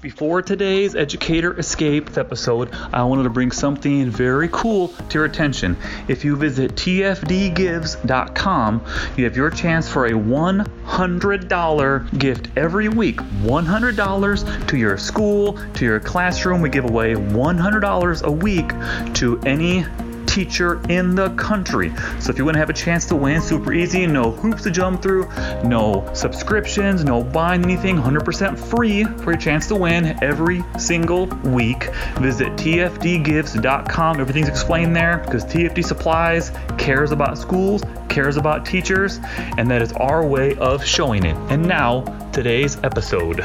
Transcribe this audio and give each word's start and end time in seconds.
Before 0.00 0.40
today's 0.40 0.96
Educator 0.96 1.58
Escape 1.58 2.16
episode, 2.16 2.74
I 2.90 3.02
wanted 3.02 3.24
to 3.24 3.28
bring 3.28 3.50
something 3.50 4.08
very 4.08 4.48
cool 4.50 4.88
to 4.88 5.18
your 5.18 5.26
attention. 5.26 5.76
If 6.08 6.24
you 6.24 6.36
visit 6.36 6.74
tfdgives.com, 6.74 8.84
you 9.18 9.24
have 9.24 9.36
your 9.36 9.50
chance 9.50 9.90
for 9.90 10.06
a 10.06 10.12
$100 10.12 12.18
gift 12.18 12.48
every 12.56 12.88
week. 12.88 13.18
$100 13.18 14.68
to 14.68 14.76
your 14.78 14.96
school, 14.96 15.58
to 15.74 15.84
your 15.84 16.00
classroom. 16.00 16.62
We 16.62 16.70
give 16.70 16.86
away 16.86 17.12
$100 17.12 18.22
a 18.22 18.32
week 18.32 18.70
to 19.16 19.38
any 19.44 19.84
teacher 20.30 20.80
in 20.88 21.16
the 21.16 21.30
country. 21.30 21.92
So 22.20 22.30
if 22.30 22.38
you 22.38 22.44
want 22.44 22.54
to 22.54 22.60
have 22.60 22.70
a 22.70 22.74
chance 22.74 23.04
to 23.06 23.16
win, 23.16 23.40
super 23.40 23.72
easy, 23.72 24.06
no 24.06 24.30
hoops 24.30 24.62
to 24.62 24.70
jump 24.70 25.02
through, 25.02 25.28
no 25.64 26.08
subscriptions, 26.14 27.04
no 27.04 27.22
buying 27.22 27.64
anything, 27.64 27.96
100% 27.96 28.56
free 28.56 29.04
for 29.04 29.32
your 29.32 29.40
chance 29.40 29.66
to 29.68 29.74
win 29.74 30.16
every 30.22 30.62
single 30.78 31.26
week. 31.26 31.92
Visit 32.20 32.52
tfdgives.com. 32.52 34.20
Everything's 34.20 34.48
explained 34.48 34.94
there 34.94 35.18
because 35.18 35.44
TFD 35.44 35.84
Supplies 35.84 36.52
cares 36.78 37.10
about 37.10 37.36
schools, 37.36 37.82
cares 38.08 38.36
about 38.36 38.64
teachers, 38.64 39.18
and 39.58 39.68
that 39.70 39.82
is 39.82 39.92
our 39.94 40.24
way 40.24 40.54
of 40.56 40.84
showing 40.84 41.24
it. 41.24 41.36
And 41.50 41.66
now, 41.66 42.02
today's 42.32 42.76
episode. 42.84 43.40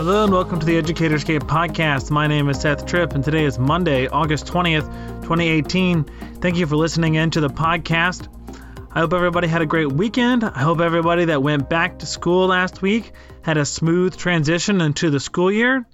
Hello 0.00 0.24
and 0.24 0.32
welcome 0.32 0.58
to 0.58 0.64
the 0.64 0.78
Educator 0.78 1.16
Escape 1.16 1.42
podcast. 1.42 2.10
My 2.10 2.26
name 2.26 2.48
is 2.48 2.58
Seth 2.58 2.86
Tripp, 2.86 3.12
and 3.12 3.22
today 3.22 3.44
is 3.44 3.58
Monday, 3.58 4.08
August 4.08 4.46
20th, 4.46 4.86
2018. 5.20 6.04
Thank 6.40 6.56
you 6.56 6.66
for 6.66 6.76
listening 6.76 7.16
in 7.16 7.30
to 7.32 7.42
the 7.42 7.50
podcast. 7.50 8.26
I 8.92 9.00
hope 9.00 9.12
everybody 9.12 9.46
had 9.46 9.60
a 9.60 9.66
great 9.66 9.92
weekend. 9.92 10.42
I 10.42 10.60
hope 10.60 10.80
everybody 10.80 11.26
that 11.26 11.42
went 11.42 11.68
back 11.68 11.98
to 11.98 12.06
school 12.06 12.46
last 12.46 12.80
week 12.80 13.12
had 13.42 13.58
a 13.58 13.66
smooth 13.66 14.16
transition 14.16 14.80
into 14.80 15.10
the 15.10 15.20
school 15.20 15.52
year. 15.52 15.84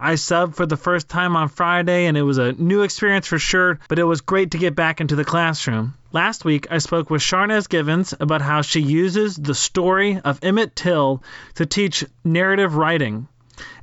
I 0.00 0.14
subbed 0.14 0.54
for 0.54 0.64
the 0.64 0.78
first 0.78 1.10
time 1.10 1.36
on 1.36 1.50
Friday, 1.50 2.06
and 2.06 2.16
it 2.16 2.22
was 2.22 2.38
a 2.38 2.52
new 2.52 2.82
experience 2.82 3.26
for 3.26 3.38
sure, 3.38 3.78
but 3.86 3.98
it 3.98 4.04
was 4.04 4.22
great 4.22 4.52
to 4.52 4.58
get 4.58 4.74
back 4.74 5.02
into 5.02 5.14
the 5.14 5.26
classroom. 5.26 5.92
Last 6.10 6.44
week, 6.46 6.68
I 6.70 6.78
spoke 6.78 7.10
with 7.10 7.20
Sharnez 7.20 7.68
Givens 7.68 8.14
about 8.18 8.40
how 8.40 8.62
she 8.62 8.80
uses 8.80 9.36
the 9.36 9.54
story 9.54 10.18
of 10.18 10.40
Emmett 10.42 10.74
Till 10.74 11.22
to 11.56 11.66
teach 11.66 12.04
narrative 12.24 12.76
writing. 12.76 13.28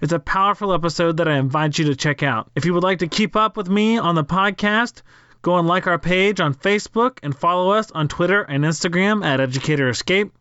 It's 0.02 0.14
a 0.14 0.20
powerful 0.20 0.74
episode 0.74 1.18
that 1.18 1.28
I 1.28 1.38
invite 1.38 1.78
you 1.78 1.86
to 1.86 1.96
check 1.96 2.24
out. 2.24 2.50
If 2.56 2.66
you 2.66 2.74
would 2.74 2.84
like 2.84 3.00
to 3.00 3.08
keep 3.08 3.36
up 3.36 3.58
with 3.58 3.70
me 3.70 3.98
on 3.98 4.16
the 4.16 4.24
podcast, 4.24 5.02
go 5.42 5.58
and 5.58 5.68
like 5.68 5.88
our 5.88 6.00
page 6.00 6.40
on 6.40 6.54
Facebook 6.54 7.20
and 7.24 7.38
follow 7.38 7.72
us 7.72 7.92
on 7.92 8.08
Twitter 8.08 8.42
and 8.42 8.64
Instagram 8.64 9.26
at 9.26 9.40
Educator 9.40 9.90
Escape. 9.90 10.34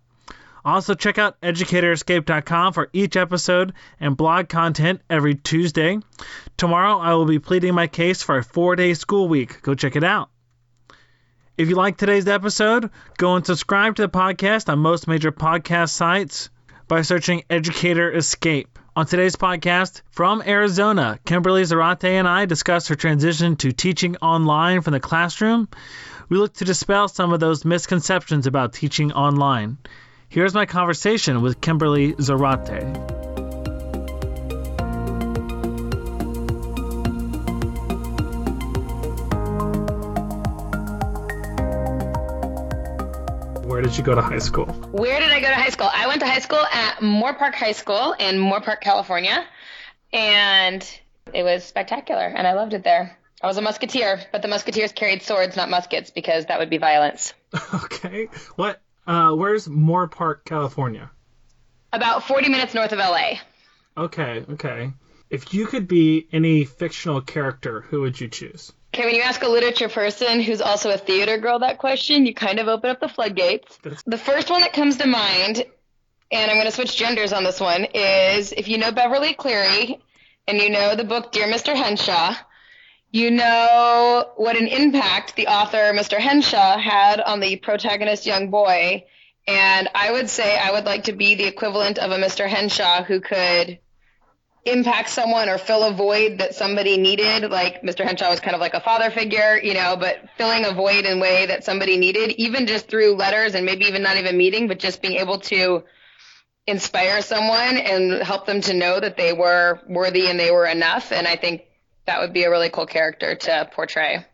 Also, 0.64 0.94
check 0.94 1.18
out 1.18 1.40
educatorescape.com 1.40 2.72
for 2.72 2.90
each 2.92 3.16
episode 3.16 3.72
and 4.00 4.16
blog 4.16 4.48
content 4.48 5.00
every 5.08 5.34
Tuesday. 5.34 5.98
Tomorrow, 6.56 6.98
I 6.98 7.14
will 7.14 7.26
be 7.26 7.38
pleading 7.38 7.74
my 7.74 7.86
case 7.86 8.22
for 8.22 8.38
a 8.38 8.44
four 8.44 8.76
day 8.76 8.94
school 8.94 9.28
week. 9.28 9.62
Go 9.62 9.74
check 9.74 9.96
it 9.96 10.04
out. 10.04 10.30
If 11.56 11.68
you 11.68 11.74
like 11.74 11.96
today's 11.96 12.28
episode, 12.28 12.90
go 13.16 13.34
and 13.34 13.44
subscribe 13.44 13.96
to 13.96 14.02
the 14.02 14.08
podcast 14.08 14.68
on 14.68 14.78
most 14.78 15.08
major 15.08 15.32
podcast 15.32 15.90
sites 15.90 16.50
by 16.86 17.02
searching 17.02 17.42
Educator 17.50 18.12
Escape. 18.12 18.78
On 18.98 19.06
today's 19.06 19.36
podcast, 19.36 20.02
from 20.10 20.42
Arizona, 20.44 21.20
Kimberly 21.24 21.62
Zarate 21.62 22.02
and 22.02 22.26
I 22.26 22.46
discuss 22.46 22.88
her 22.88 22.96
transition 22.96 23.54
to 23.58 23.70
teaching 23.70 24.16
online 24.16 24.80
from 24.80 24.92
the 24.92 24.98
classroom. 24.98 25.68
We 26.28 26.36
look 26.36 26.54
to 26.54 26.64
dispel 26.64 27.06
some 27.06 27.32
of 27.32 27.38
those 27.38 27.64
misconceptions 27.64 28.48
about 28.48 28.72
teaching 28.72 29.12
online. 29.12 29.78
Here's 30.28 30.52
my 30.52 30.66
conversation 30.66 31.42
with 31.42 31.60
Kimberly 31.60 32.14
Zarate. 32.14 33.27
Did 43.88 43.96
you 43.96 44.04
go 44.04 44.14
to 44.14 44.20
high 44.20 44.38
school? 44.38 44.66
Where 44.66 45.18
did 45.18 45.30
I 45.30 45.40
go 45.40 45.48
to 45.48 45.54
high 45.54 45.70
school? 45.70 45.88
I 45.90 46.08
went 46.08 46.20
to 46.20 46.26
high 46.26 46.40
school 46.40 46.58
at 46.58 46.98
Moorpark 46.98 47.54
High 47.54 47.72
School 47.72 48.12
in 48.12 48.36
Moorpark, 48.36 48.82
California, 48.82 49.42
and 50.12 50.86
it 51.32 51.42
was 51.42 51.64
spectacular, 51.64 52.26
and 52.26 52.46
I 52.46 52.52
loved 52.52 52.74
it 52.74 52.84
there. 52.84 53.16
I 53.42 53.46
was 53.46 53.56
a 53.56 53.62
musketeer, 53.62 54.20
but 54.30 54.42
the 54.42 54.48
musketeers 54.48 54.92
carried 54.92 55.22
swords, 55.22 55.56
not 55.56 55.70
muskets, 55.70 56.10
because 56.10 56.44
that 56.46 56.58
would 56.58 56.68
be 56.68 56.76
violence. 56.76 57.32
okay. 57.74 58.28
What? 58.56 58.78
Uh, 59.06 59.32
where's 59.32 59.66
Moorpark, 59.66 60.44
California? 60.44 61.10
About 61.90 62.24
40 62.24 62.50
minutes 62.50 62.74
north 62.74 62.92
of 62.92 62.98
LA. 62.98 63.38
Okay, 63.96 64.44
okay. 64.50 64.92
If 65.30 65.54
you 65.54 65.66
could 65.66 65.88
be 65.88 66.28
any 66.30 66.66
fictional 66.66 67.22
character, 67.22 67.80
who 67.80 68.02
would 68.02 68.20
you 68.20 68.28
choose? 68.28 68.70
Okay, 68.98 69.06
when 69.06 69.14
you 69.14 69.22
ask 69.22 69.44
a 69.44 69.48
literature 69.48 69.88
person 69.88 70.40
who's 70.40 70.60
also 70.60 70.90
a 70.90 70.98
theater 70.98 71.38
girl 71.38 71.60
that 71.60 71.78
question, 71.78 72.26
you 72.26 72.34
kind 72.34 72.58
of 72.58 72.66
open 72.66 72.90
up 72.90 72.98
the 72.98 73.08
floodgates. 73.08 73.78
The 74.06 74.18
first 74.18 74.50
one 74.50 74.62
that 74.62 74.72
comes 74.72 74.96
to 74.96 75.06
mind, 75.06 75.64
and 76.32 76.50
I'm 76.50 76.56
going 76.56 76.66
to 76.66 76.72
switch 76.72 76.96
genders 76.96 77.32
on 77.32 77.44
this 77.44 77.60
one, 77.60 77.84
is 77.94 78.50
if 78.50 78.66
you 78.66 78.76
know 78.76 78.90
Beverly 78.90 79.34
Cleary 79.34 80.00
and 80.48 80.58
you 80.58 80.68
know 80.68 80.96
the 80.96 81.04
book 81.04 81.30
Dear 81.30 81.46
Mr. 81.46 81.76
Henshaw, 81.76 82.34
you 83.12 83.30
know 83.30 84.32
what 84.34 84.56
an 84.56 84.66
impact 84.66 85.36
the 85.36 85.46
author 85.46 85.92
Mr. 85.92 86.18
Henshaw 86.18 86.76
had 86.76 87.20
on 87.20 87.38
the 87.38 87.54
protagonist 87.54 88.26
young 88.26 88.50
boy. 88.50 89.04
And 89.46 89.88
I 89.94 90.10
would 90.10 90.28
say 90.28 90.58
I 90.58 90.72
would 90.72 90.86
like 90.86 91.04
to 91.04 91.12
be 91.12 91.36
the 91.36 91.46
equivalent 91.46 91.98
of 91.98 92.10
a 92.10 92.16
Mr. 92.16 92.48
Henshaw 92.48 93.04
who 93.04 93.20
could 93.20 93.78
impact 94.64 95.08
someone 95.10 95.48
or 95.48 95.58
fill 95.58 95.84
a 95.84 95.92
void 95.92 96.38
that 96.38 96.54
somebody 96.54 96.96
needed. 96.98 97.50
Like 97.50 97.82
Mr. 97.82 98.04
Henshaw 98.04 98.30
was 98.30 98.40
kind 98.40 98.54
of 98.54 98.60
like 98.60 98.74
a 98.74 98.80
father 98.80 99.10
figure, 99.10 99.58
you 99.62 99.74
know, 99.74 99.96
but 99.96 100.18
filling 100.36 100.64
a 100.64 100.72
void 100.72 101.04
in 101.04 101.18
a 101.18 101.20
way 101.20 101.46
that 101.46 101.64
somebody 101.64 101.96
needed, 101.96 102.32
even 102.32 102.66
just 102.66 102.88
through 102.88 103.14
letters 103.14 103.54
and 103.54 103.64
maybe 103.64 103.86
even 103.86 104.02
not 104.02 104.16
even 104.16 104.36
meeting, 104.36 104.68
but 104.68 104.78
just 104.78 105.00
being 105.00 105.18
able 105.18 105.38
to 105.40 105.84
inspire 106.66 107.22
someone 107.22 107.78
and 107.78 108.22
help 108.22 108.46
them 108.46 108.60
to 108.60 108.74
know 108.74 109.00
that 109.00 109.16
they 109.16 109.32
were 109.32 109.80
worthy 109.88 110.28
and 110.28 110.38
they 110.38 110.50
were 110.50 110.66
enough. 110.66 111.12
And 111.12 111.26
I 111.26 111.36
think 111.36 111.62
that 112.06 112.20
would 112.20 112.32
be 112.32 112.44
a 112.44 112.50
really 112.50 112.68
cool 112.68 112.86
character 112.86 113.34
to 113.34 113.70
portray. 113.72 114.24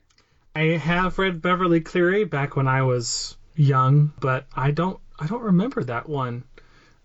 I 0.56 0.62
have 0.62 1.18
read 1.18 1.42
Beverly 1.42 1.80
Cleary 1.80 2.24
back 2.24 2.56
when 2.56 2.68
I 2.68 2.82
was 2.82 3.36
young, 3.56 4.12
but 4.20 4.46
I 4.54 4.70
don't 4.70 4.98
I 5.18 5.26
don't 5.26 5.42
remember 5.42 5.84
that 5.84 6.08
one. 6.08 6.44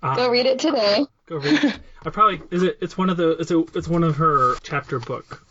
Uh, 0.02 0.16
Go 0.16 0.30
read 0.30 0.46
it 0.46 0.60
today. 0.60 1.06
Go 1.26 1.38
read. 1.38 1.64
It. 1.64 1.80
I 2.06 2.10
probably 2.10 2.42
is 2.52 2.64
it. 2.64 2.78
It's 2.82 2.98
one 2.98 3.10
of 3.10 3.18
the. 3.18 3.32
It's 3.32 3.52
a. 3.52 3.60
It's 3.76 3.88
one 3.88 4.04
of 4.04 4.18
her 4.18 4.56
chapter 4.64 5.00
book. 5.00 5.46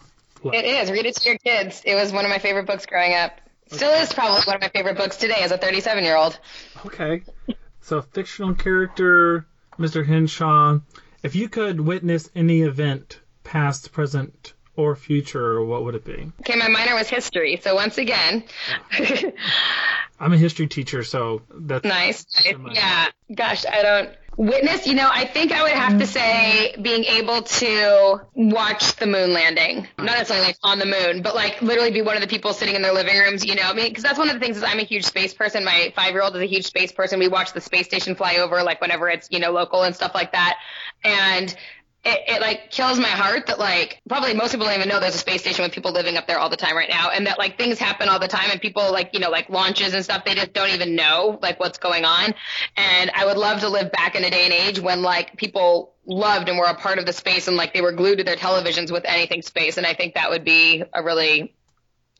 It 0.45 0.65
is. 0.65 0.91
Read 0.91 1.07
it 1.07 1.17
to 1.17 1.29
your 1.29 1.39
kids. 1.39 1.83
It 1.85 1.95
was 1.95 2.13
one 2.13 2.25
of 2.25 2.31
my 2.31 2.39
favorite 2.39 2.67
books 2.67 2.87
growing 2.87 3.15
up. 3.15 3.33
Still 3.71 3.91
okay. 3.91 4.03
is 4.03 4.13
probably 4.13 4.41
one 4.45 4.57
of 4.57 4.63
my 4.63 4.69
favorite 4.69 4.97
books 4.97 5.17
today 5.17 5.41
as 5.41 5.51
a 5.51 5.59
37 5.59 6.05
year 6.05 6.17
old. 6.17 6.39
Okay. 6.87 7.23
So 7.83 8.01
fictional 8.01 8.55
character, 8.55 9.47
Mr. 9.79 10.07
Henshaw. 10.07 10.79
If 11.23 11.35
you 11.35 11.49
could 11.49 11.81
witness 11.81 12.31
any 12.35 12.63
event, 12.63 13.21
past, 13.45 13.93
present, 13.93 14.55
or 14.79 14.95
future, 14.95 15.61
what 15.65 15.83
would 15.83 15.97
it 15.97 16.05
be? 16.05 16.31
Okay, 16.41 16.57
my 16.57 16.69
minor 16.69 16.95
was 16.95 17.09
history, 17.09 17.59
so 17.61 17.75
once 17.75 17.99
again. 17.99 18.45
I'm 20.21 20.33
a 20.33 20.39
history 20.39 20.69
teacher, 20.69 21.03
so 21.03 21.43
that's 21.53 21.85
nice. 21.85 22.25
Yeah. 22.73 23.09
Gosh, 23.35 23.67
I 23.67 23.83
don't 23.83 24.11
witness. 24.39 24.87
You 24.87 24.95
know, 24.95 25.09
I 25.13 25.27
think 25.27 25.53
I 25.53 25.63
would 25.65 25.73
have 25.73 25.99
to 25.99 26.07
say 26.07 26.77
being 26.81 27.05
able 27.05 27.43
to 27.43 28.21
watch 28.35 28.95
the 28.97 29.07
moon 29.07 29.33
landing, 29.33 29.89
not 29.99 30.07
necessarily 30.07 30.47
like 30.47 30.57
on 30.63 30.79
the 30.79 30.87
moon, 30.87 31.23
but 31.23 31.35
like 31.35 31.61
literally 31.61 31.91
be 31.91 32.03
one 32.03 32.15
of 32.15 32.23
the 32.23 32.29
people 32.29 32.53
sitting 32.53 32.77
in 32.77 32.83
their 32.83 32.95
living 32.95 33.19
rooms. 33.19 33.45
You 33.45 33.57
know, 33.57 33.65
I 33.65 33.73
mean, 33.75 33.89
because 33.89 34.05
that's 34.05 34.19
one 34.19 34.29
of 34.29 34.35
the 34.35 34.41
things 34.41 34.57
is 34.57 34.63
I'm 34.63 34.79
a 34.79 34.85
huge 34.85 35.05
space 35.05 35.35
person. 35.35 35.65
My 35.65 35.93
five 35.95 36.13
year 36.13 36.23
old 36.23 36.37
is 36.37 36.43
a 36.43 36.47
huge 36.47 36.67
space 36.67 36.93
person. 36.93 37.19
We 37.19 37.29
watch 37.29 37.53
the 37.53 37.61
space 37.61 37.87
station 37.87 38.15
fly 38.15 38.37
over, 38.37 38.63
like 38.63 38.81
whenever 38.81 39.09
it's 39.09 39.29
you 39.31 39.41
know 39.41 39.51
local 39.51 39.83
and 39.83 39.95
stuff 39.95 40.15
like 40.15 40.33
that, 40.33 40.57
and 41.05 41.55
it, 42.05 42.37
it 42.37 42.41
like 42.41 42.71
kills 42.71 42.99
my 42.99 43.09
heart 43.09 43.47
that 43.49 43.59
like 43.59 44.01
probably 44.09 44.33
most 44.35 44.53
people 44.53 44.67
don't 44.67 44.77
even 44.77 44.89
know 44.89 45.01
there's 45.01 45.15
a 45.15 45.19
space 45.19 45.41
station 45.41 45.65
with 45.65 45.73
people 45.73 45.93
living 45.93 46.17
up 46.17 46.27
there 46.27 46.39
all 46.39 46.49
the 46.49 46.57
time 46.57 46.77
right 46.77 46.89
now 46.89 47.11
and 47.11 47.27
that 47.27 47.39
like 47.39 47.59
things 47.59 47.79
happen 47.79 48.09
all 48.09 48.19
the 48.19 48.29
time 48.29 48.51
and 48.51 48.61
people 48.61 48.93
like 48.93 49.11
you 49.13 49.21
know 49.21 49.31
like 49.31 49.51
launches 49.51 49.95
and 49.95 50.05
stuff 50.05 50.25
they 50.25 50.35
just 50.35 50.53
don't 50.53 50.71
even 50.71 50.95
know 50.95 51.39
like 51.43 51.59
what's 51.59 51.79
going 51.79 52.05
on. 52.05 52.35
And 52.77 53.11
i 53.15 53.27
would 53.27 53.37
love 53.37 53.61
to 53.61 53.69
live 53.69 53.91
back 53.93 54.15
in 54.15 54.25
a 54.25 54.31
day 54.31 54.45
and 54.45 54.53
age 54.53 54.79
when 54.79 55.03
like 55.03 55.37
people 55.37 55.95
loved 56.07 56.49
and 56.49 56.59
were 56.59 56.67
a 56.67 56.75
part 56.75 56.99
of 56.99 57.07
the 57.07 57.13
space 57.13 57.49
and 57.49 57.57
like 57.57 57.75
they 57.75 57.83
were 57.83 57.93
glued 57.93 58.19
to 58.19 58.25
their 58.25 58.37
televisions 58.37 58.91
with 58.91 59.05
anything 59.05 59.43
space 59.43 59.77
and 59.77 59.87
i 59.87 59.93
think 59.93 60.15
that 60.15 60.31
would 60.31 60.45
be 60.45 60.83
a 60.95 61.03
really 61.03 61.55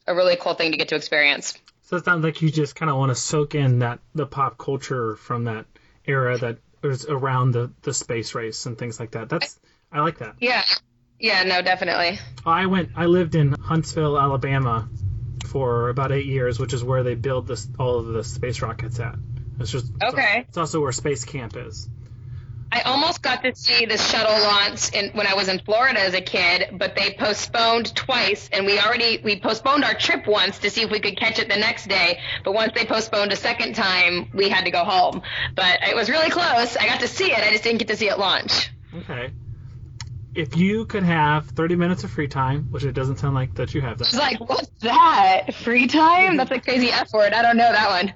a 0.09 0.15
really 0.15 0.37
cool 0.37 0.55
thing 0.55 0.73
to 0.73 0.79
get 0.79 0.89
to 0.89 0.97
experience. 0.97 1.55
So 1.83 1.97
it 1.97 2.05
sounds 2.05 2.25
like 2.25 2.43
you 2.43 2.51
just 2.51 2.75
kind 2.75 2.91
of 2.91 2.97
want 2.97 3.11
to 3.11 3.15
soak 3.15 3.55
in 3.55 3.79
that 3.79 4.01
the 4.15 4.27
pop 4.27 4.59
culture 4.59 5.17
from 5.17 5.45
that 5.45 5.67
era 6.05 6.39
that 6.39 6.59
around 6.83 7.53
the 7.53 7.71
the 7.83 7.93
space 7.93 8.35
race 8.35 8.67
and 8.67 8.79
things 8.79 8.99
like 9.01 9.13
that 9.13 9.29
that's 9.29 9.59
I 9.91 10.01
like 10.01 10.19
that. 10.19 10.35
Yeah. 10.41 10.65
Yeah, 11.19 11.43
no, 11.43 11.63
definitely. 11.63 12.21
I 12.47 12.67
went 12.67 12.91
I 12.97 13.07
lived 13.07 13.35
in 13.35 13.53
Huntsville, 13.53 14.19
Alabama 14.19 14.89
for 15.47 15.89
about 15.89 16.13
8 16.13 16.27
years, 16.27 16.59
which 16.59 16.73
is 16.73 16.85
where 16.85 17.03
they 17.03 17.15
build 17.15 17.47
this 17.47 17.67
all 17.79 17.99
of 17.99 18.07
the 18.07 18.23
space 18.23 18.61
rockets 18.63 19.01
at. 19.01 19.17
It's 19.59 19.73
just 19.73 19.91
Okay. 20.03 20.45
It's 20.49 20.59
also 20.59 20.81
where 20.81 20.93
Space 20.93 21.25
Camp 21.25 21.57
is. 21.57 21.89
I 22.71 22.83
almost 22.83 23.23
got 23.23 23.43
to 23.45 23.55
see 23.55 23.87
the 23.87 23.97
shuttle 23.97 24.39
launch 24.43 24.93
in, 24.93 25.11
when 25.13 25.27
I 25.27 25.35
was 25.35 25.49
in 25.49 25.59
Florida 25.61 26.01
as 26.01 26.13
a 26.13 26.21
kid, 26.21 26.77
but 26.79 26.95
they 26.95 27.15
postponed 27.19 27.95
twice, 27.95 28.51
and 28.53 28.67
we 28.67 28.79
already 28.79 29.21
we 29.25 29.41
postponed 29.41 29.85
our 29.85 29.95
trip 29.95 30.27
once 30.27 30.59
to 30.59 30.71
see 30.71 30.83
if 30.83 30.91
we 30.91 31.01
could 31.01 31.19
catch 31.19 31.39
it 31.39 31.49
the 31.49 31.57
next 31.57 31.89
day. 31.89 32.19
But 32.45 32.53
once 32.53 32.73
they 32.75 32.85
postponed 32.85 33.33
a 33.33 33.37
second 33.37 33.75
time, 33.75 34.31
we 34.35 34.51
had 34.51 34.65
to 34.67 34.71
go 34.71 34.85
home. 34.85 35.23
But 35.55 35.79
it 35.89 35.97
was 35.97 36.11
really 36.11 36.31
close. 36.31 36.77
I 36.77 36.87
got 36.87 37.01
to 37.01 37.09
see 37.09 37.33
it. 37.33 37.39
I 37.39 37.51
just 37.51 37.65
didn't 37.65 37.79
get 37.79 37.89
to 37.89 37.97
see 37.97 38.09
it 38.09 38.19
launch. 38.19 38.71
Okay. 38.95 39.31
If 40.35 40.57
you 40.57 40.85
could 40.85 41.05
have 41.05 41.47
30 41.47 41.75
minutes 41.77 42.05
of 42.05 42.11
free 42.11 42.29
time, 42.29 42.67
which 42.71 42.85
it 42.85 42.93
doesn't 42.93 43.17
sound 43.17 43.35
like 43.35 43.55
that 43.55 43.75
you 43.75 43.81
have 43.81 44.01
It's 44.01 44.13
that, 44.13 44.19
like, 44.19 44.41
what's 44.49 44.69
that? 44.83 45.55
Free 45.55 45.87
time? 45.87 46.37
That's 46.37 46.51
a 46.51 46.61
crazy 46.61 46.91
F 46.91 47.13
word. 47.13 47.33
I 47.33 47.43
don't 47.43 47.57
know 47.57 47.73
that 47.73 47.89
one. 47.89 48.15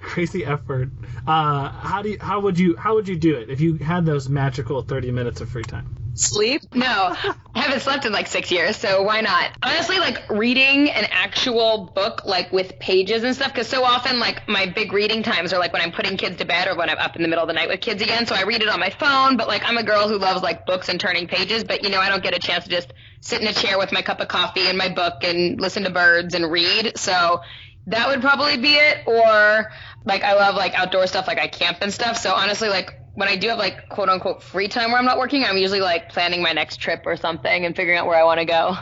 crazy 0.10 0.44
effort. 0.44 0.90
Uh, 1.26 1.68
how 1.68 2.02
do 2.02 2.10
you, 2.10 2.18
how 2.20 2.40
would 2.40 2.58
you 2.58 2.76
how 2.76 2.94
would 2.94 3.06
you 3.06 3.16
do 3.16 3.36
it 3.36 3.50
if 3.50 3.60
you 3.60 3.74
had 3.74 4.06
those 4.06 4.28
magical 4.28 4.82
30 4.82 5.10
minutes 5.12 5.40
of 5.40 5.50
free 5.50 5.62
time? 5.62 5.96
Sleep? 6.14 6.62
No, 6.74 7.14
I 7.54 7.60
haven't 7.60 7.80
slept 7.80 8.04
in 8.04 8.12
like 8.12 8.26
six 8.26 8.50
years, 8.50 8.76
so 8.76 9.02
why 9.02 9.20
not? 9.20 9.52
Honestly, 9.62 9.98
like 9.98 10.28
reading 10.28 10.90
an 10.90 11.06
actual 11.10 11.92
book, 11.94 12.24
like 12.24 12.52
with 12.52 12.78
pages 12.78 13.22
and 13.22 13.34
stuff, 13.34 13.52
because 13.52 13.68
so 13.68 13.84
often, 13.84 14.18
like 14.18 14.48
my 14.48 14.66
big 14.66 14.92
reading 14.92 15.22
times 15.22 15.52
are 15.52 15.58
like 15.58 15.72
when 15.72 15.82
I'm 15.82 15.92
putting 15.92 16.16
kids 16.16 16.36
to 16.38 16.44
bed 16.44 16.66
or 16.66 16.76
when 16.76 16.90
I'm 16.90 16.98
up 16.98 17.16
in 17.16 17.22
the 17.22 17.28
middle 17.28 17.44
of 17.44 17.48
the 17.48 17.54
night 17.54 17.68
with 17.68 17.80
kids 17.80 18.02
again. 18.02 18.26
So 18.26 18.34
I 18.34 18.42
read 18.42 18.62
it 18.62 18.68
on 18.68 18.80
my 18.80 18.90
phone, 18.90 19.36
but 19.36 19.46
like 19.48 19.62
I'm 19.64 19.78
a 19.78 19.84
girl 19.84 20.08
who 20.08 20.18
loves 20.18 20.42
like 20.42 20.66
books 20.66 20.88
and 20.88 20.98
turning 20.98 21.28
pages, 21.28 21.62
but 21.64 21.84
you 21.84 21.90
know 21.90 22.00
I 22.00 22.08
don't 22.08 22.22
get 22.22 22.34
a 22.34 22.40
chance 22.40 22.64
to 22.64 22.70
just 22.70 22.92
sit 23.20 23.40
in 23.40 23.46
a 23.46 23.52
chair 23.52 23.78
with 23.78 23.92
my 23.92 24.02
cup 24.02 24.20
of 24.20 24.28
coffee 24.28 24.66
and 24.66 24.76
my 24.76 24.88
book 24.88 25.22
and 25.22 25.60
listen 25.60 25.84
to 25.84 25.90
birds 25.90 26.34
and 26.34 26.50
read. 26.50 26.98
So 26.98 27.40
that 27.86 28.08
would 28.08 28.20
probably 28.20 28.56
be 28.56 28.74
it. 28.74 29.06
Or 29.06 29.70
like 30.04 30.22
I 30.22 30.34
love 30.34 30.54
like 30.54 30.74
outdoor 30.74 31.06
stuff, 31.06 31.26
like 31.26 31.38
I 31.38 31.48
camp 31.48 31.78
and 31.82 31.92
stuff. 31.92 32.18
So 32.18 32.32
honestly, 32.32 32.68
like 32.68 32.98
when 33.14 33.28
I 33.28 33.36
do 33.36 33.48
have 33.48 33.58
like 33.58 33.88
quote 33.88 34.08
unquote 34.08 34.42
free 34.42 34.68
time 34.68 34.90
where 34.90 34.98
I'm 34.98 35.04
not 35.04 35.18
working, 35.18 35.44
I'm 35.44 35.58
usually 35.58 35.80
like 35.80 36.10
planning 36.10 36.42
my 36.42 36.52
next 36.52 36.78
trip 36.78 37.02
or 37.06 37.16
something 37.16 37.64
and 37.64 37.74
figuring 37.74 37.98
out 37.98 38.06
where 38.06 38.18
I 38.18 38.24
want 38.24 38.40
to 38.40 38.46
go. 38.46 38.76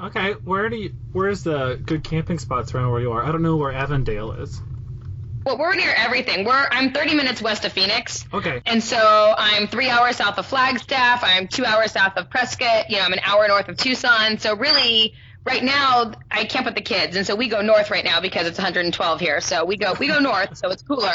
Okay, 0.00 0.32
where 0.32 0.68
do 0.68 0.76
you 0.76 0.94
where's 1.12 1.44
the 1.44 1.80
good 1.84 2.02
camping 2.02 2.38
spots 2.38 2.74
around 2.74 2.90
where 2.90 3.00
you 3.00 3.12
are? 3.12 3.24
I 3.24 3.30
don't 3.30 3.42
know 3.42 3.56
where 3.56 3.72
Avondale 3.72 4.32
is. 4.32 4.60
Well, 5.44 5.58
we're 5.58 5.74
near 5.74 5.92
everything. 5.94 6.46
We're 6.46 6.66
I'm 6.70 6.92
30 6.92 7.14
minutes 7.14 7.42
west 7.42 7.64
of 7.64 7.72
Phoenix. 7.72 8.24
Okay. 8.32 8.62
And 8.64 8.82
so 8.82 9.34
I'm 9.36 9.68
three 9.68 9.90
hours 9.90 10.16
south 10.16 10.38
of 10.38 10.46
Flagstaff. 10.46 11.22
I'm 11.22 11.48
two 11.48 11.66
hours 11.66 11.92
south 11.92 12.16
of 12.16 12.30
Prescott. 12.30 12.90
You 12.90 12.96
know, 12.96 13.02
I'm 13.02 13.12
an 13.12 13.20
hour 13.22 13.46
north 13.46 13.68
of 13.68 13.76
Tucson. 13.76 14.38
So 14.38 14.56
really, 14.56 15.14
right 15.44 15.62
now 15.62 16.12
I 16.30 16.44
camp 16.44 16.66
with 16.66 16.74
the 16.74 16.80
kids, 16.80 17.16
and 17.16 17.26
so 17.26 17.36
we 17.36 17.48
go 17.48 17.60
north 17.60 17.90
right 17.90 18.04
now 18.04 18.20
because 18.20 18.46
it's 18.46 18.58
112 18.58 19.20
here. 19.20 19.40
So 19.40 19.64
we 19.64 19.76
go 19.76 19.94
we 19.98 20.08
go 20.08 20.18
north, 20.18 20.56
so 20.56 20.70
it's 20.70 20.82
cooler. 20.82 21.14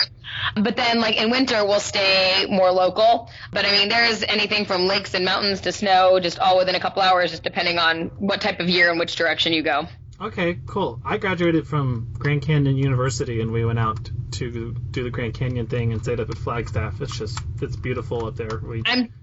But 0.56 0.76
then 0.76 1.00
like 1.00 1.18
in 1.18 1.31
winter 1.31 1.66
we'll 1.66 1.80
stay 1.80 2.46
more 2.50 2.72
local. 2.72 3.30
But 3.52 3.66
I 3.66 3.72
mean, 3.72 3.90
there's 3.90 4.24
anything 4.24 4.66
from 4.66 4.88
lakes 4.88 5.14
and 5.14 5.26
mountains 5.26 5.62
to 5.62 5.72
snow, 5.72 6.20
just 6.20 6.40
all 6.40 6.58
within 6.58 6.76
a 6.76 6.80
couple 6.80 7.02
hours, 7.02 7.31
just 7.31 7.44
depending 7.44 7.80
on 7.80 8.08
what 8.18 8.42
type 8.42 8.60
of 8.60 8.70
year 8.70 8.90
and 8.90 9.00
which 9.00 9.16
direction 9.16 9.54
you 9.54 9.64
go. 9.64 9.88
Okay, 10.22 10.60
cool. 10.66 11.02
I 11.06 11.18
graduated 11.18 11.66
from 11.66 12.14
Grand 12.20 12.42
Canyon 12.42 12.75
University 12.75 13.40
and 13.40 13.52
we 13.52 13.64
went 13.64 13.80
out 13.80 14.10
to 14.34 14.74
do 14.92 15.04
the 15.04 15.10
Grand 15.10 15.34
Canyon 15.34 15.68
thing 15.68 15.94
and 15.94 16.02
stayed 16.02 16.20
up 16.20 16.30
at 16.30 16.38
Flagstaff. 16.38 17.00
It's 17.02 17.18
just 17.18 17.40
it's 17.62 17.78
beautiful 17.78 18.25
up 18.25 18.36
there. 18.36 18.62
We 18.62 18.84
I'm 18.86 19.14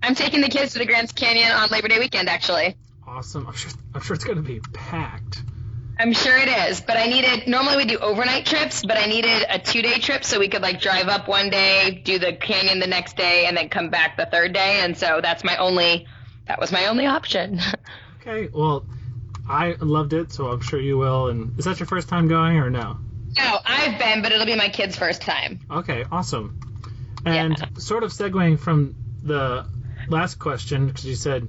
I'm 0.00 0.14
taking 0.14 0.40
the 0.40 0.48
kids 0.48 0.74
to 0.74 0.78
the 0.78 0.86
Grand 0.86 1.12
Canyon 1.14 1.50
on 1.50 1.68
Labor 1.70 1.88
Day 1.88 1.98
weekend, 1.98 2.28
actually. 2.28 2.76
Awesome. 3.08 3.46
I'm 3.46 3.54
sure 3.54 3.70
I'm 3.94 4.00
sure 4.00 4.14
it's 4.14 4.24
gonna 4.24 4.42
be 4.42 4.60
packed. 4.72 5.42
I'm 6.00 6.12
sure 6.12 6.36
it 6.36 6.48
is, 6.48 6.80
but 6.80 6.96
I 6.96 7.06
needed. 7.06 7.48
Normally 7.48 7.76
we 7.78 7.84
do 7.84 7.98
overnight 7.98 8.46
trips, 8.46 8.84
but 8.84 8.96
I 8.96 9.06
needed 9.06 9.44
a 9.50 9.58
two 9.58 9.82
day 9.82 9.98
trip 9.98 10.24
so 10.24 10.38
we 10.38 10.48
could 10.48 10.62
like 10.62 10.80
drive 10.80 11.08
up 11.08 11.26
one 11.26 11.50
day, 11.50 12.02
do 12.04 12.18
the 12.20 12.32
canyon 12.34 12.78
the 12.78 12.86
next 12.86 13.16
day, 13.16 13.46
and 13.46 13.56
then 13.56 13.68
come 13.68 13.90
back 13.90 14.16
the 14.16 14.26
third 14.26 14.52
day. 14.52 14.80
And 14.82 14.96
so 14.96 15.20
that's 15.22 15.42
my 15.42 15.56
only. 15.56 16.06
That 16.46 16.60
was 16.60 16.70
my 16.72 16.86
only 16.86 17.06
option. 17.06 17.60
Okay, 18.20 18.48
well, 18.52 18.84
I 19.48 19.76
loved 19.80 20.12
it, 20.12 20.32
so 20.32 20.48
I'm 20.48 20.60
sure 20.60 20.78
you 20.78 20.98
will. 20.98 21.28
And 21.28 21.58
is 21.58 21.64
that 21.64 21.78
your 21.80 21.86
first 21.86 22.08
time 22.08 22.28
going 22.28 22.58
or 22.58 22.68
no? 22.68 22.98
no, 23.38 23.58
I've 23.64 23.98
been, 23.98 24.20
but 24.22 24.32
it'll 24.32 24.44
be 24.44 24.56
my 24.56 24.68
kid's 24.68 24.96
first 24.96 25.22
time. 25.22 25.60
Okay, 25.70 26.04
awesome. 26.10 26.58
And 27.24 27.56
Yeah. 27.56 27.66
sort 27.78 28.02
of 28.02 28.10
segueing 28.10 28.58
from 28.58 28.94
the 29.22 29.64
last 30.08 30.38
question, 30.38 30.88
because 30.88 31.06
you 31.06 31.14
said 31.14 31.48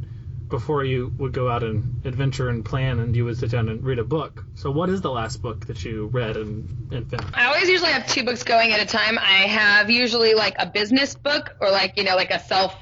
before 0.50 0.84
you 0.84 1.14
would 1.18 1.32
go 1.32 1.50
out 1.50 1.64
and 1.64 2.06
adventure 2.06 2.50
and 2.50 2.66
plan, 2.66 3.00
and 3.00 3.16
you 3.16 3.26
would 3.26 3.38
sit 3.38 3.52
down 3.52 3.70
and 3.70 3.84
read 3.84 4.00
a 4.00 4.04
book. 4.04 4.44
So, 4.56 4.72
what 4.72 4.90
is 4.90 5.02
the 5.02 5.12
last 5.12 5.42
book 5.42 5.66
that 5.68 5.86
you 5.86 6.08
read 6.08 6.38
and, 6.38 6.92
and 6.92 7.10
finished? 7.10 7.30
I 7.34 7.46
always 7.46 7.70
usually 7.70 7.92
have 7.92 8.08
two 8.08 8.24
books 8.24 8.44
going 8.44 8.72
at 8.72 8.82
a 8.82 8.86
time. 8.86 9.18
I 9.20 9.48
have 9.48 9.90
usually 9.90 10.34
like 10.34 10.56
a 10.60 10.66
business 10.66 11.16
book 11.16 11.56
or 11.62 11.70
like, 11.70 11.98
you 11.98 12.04
know, 12.04 12.16
like 12.16 12.32
a 12.32 12.40
self, 12.40 12.76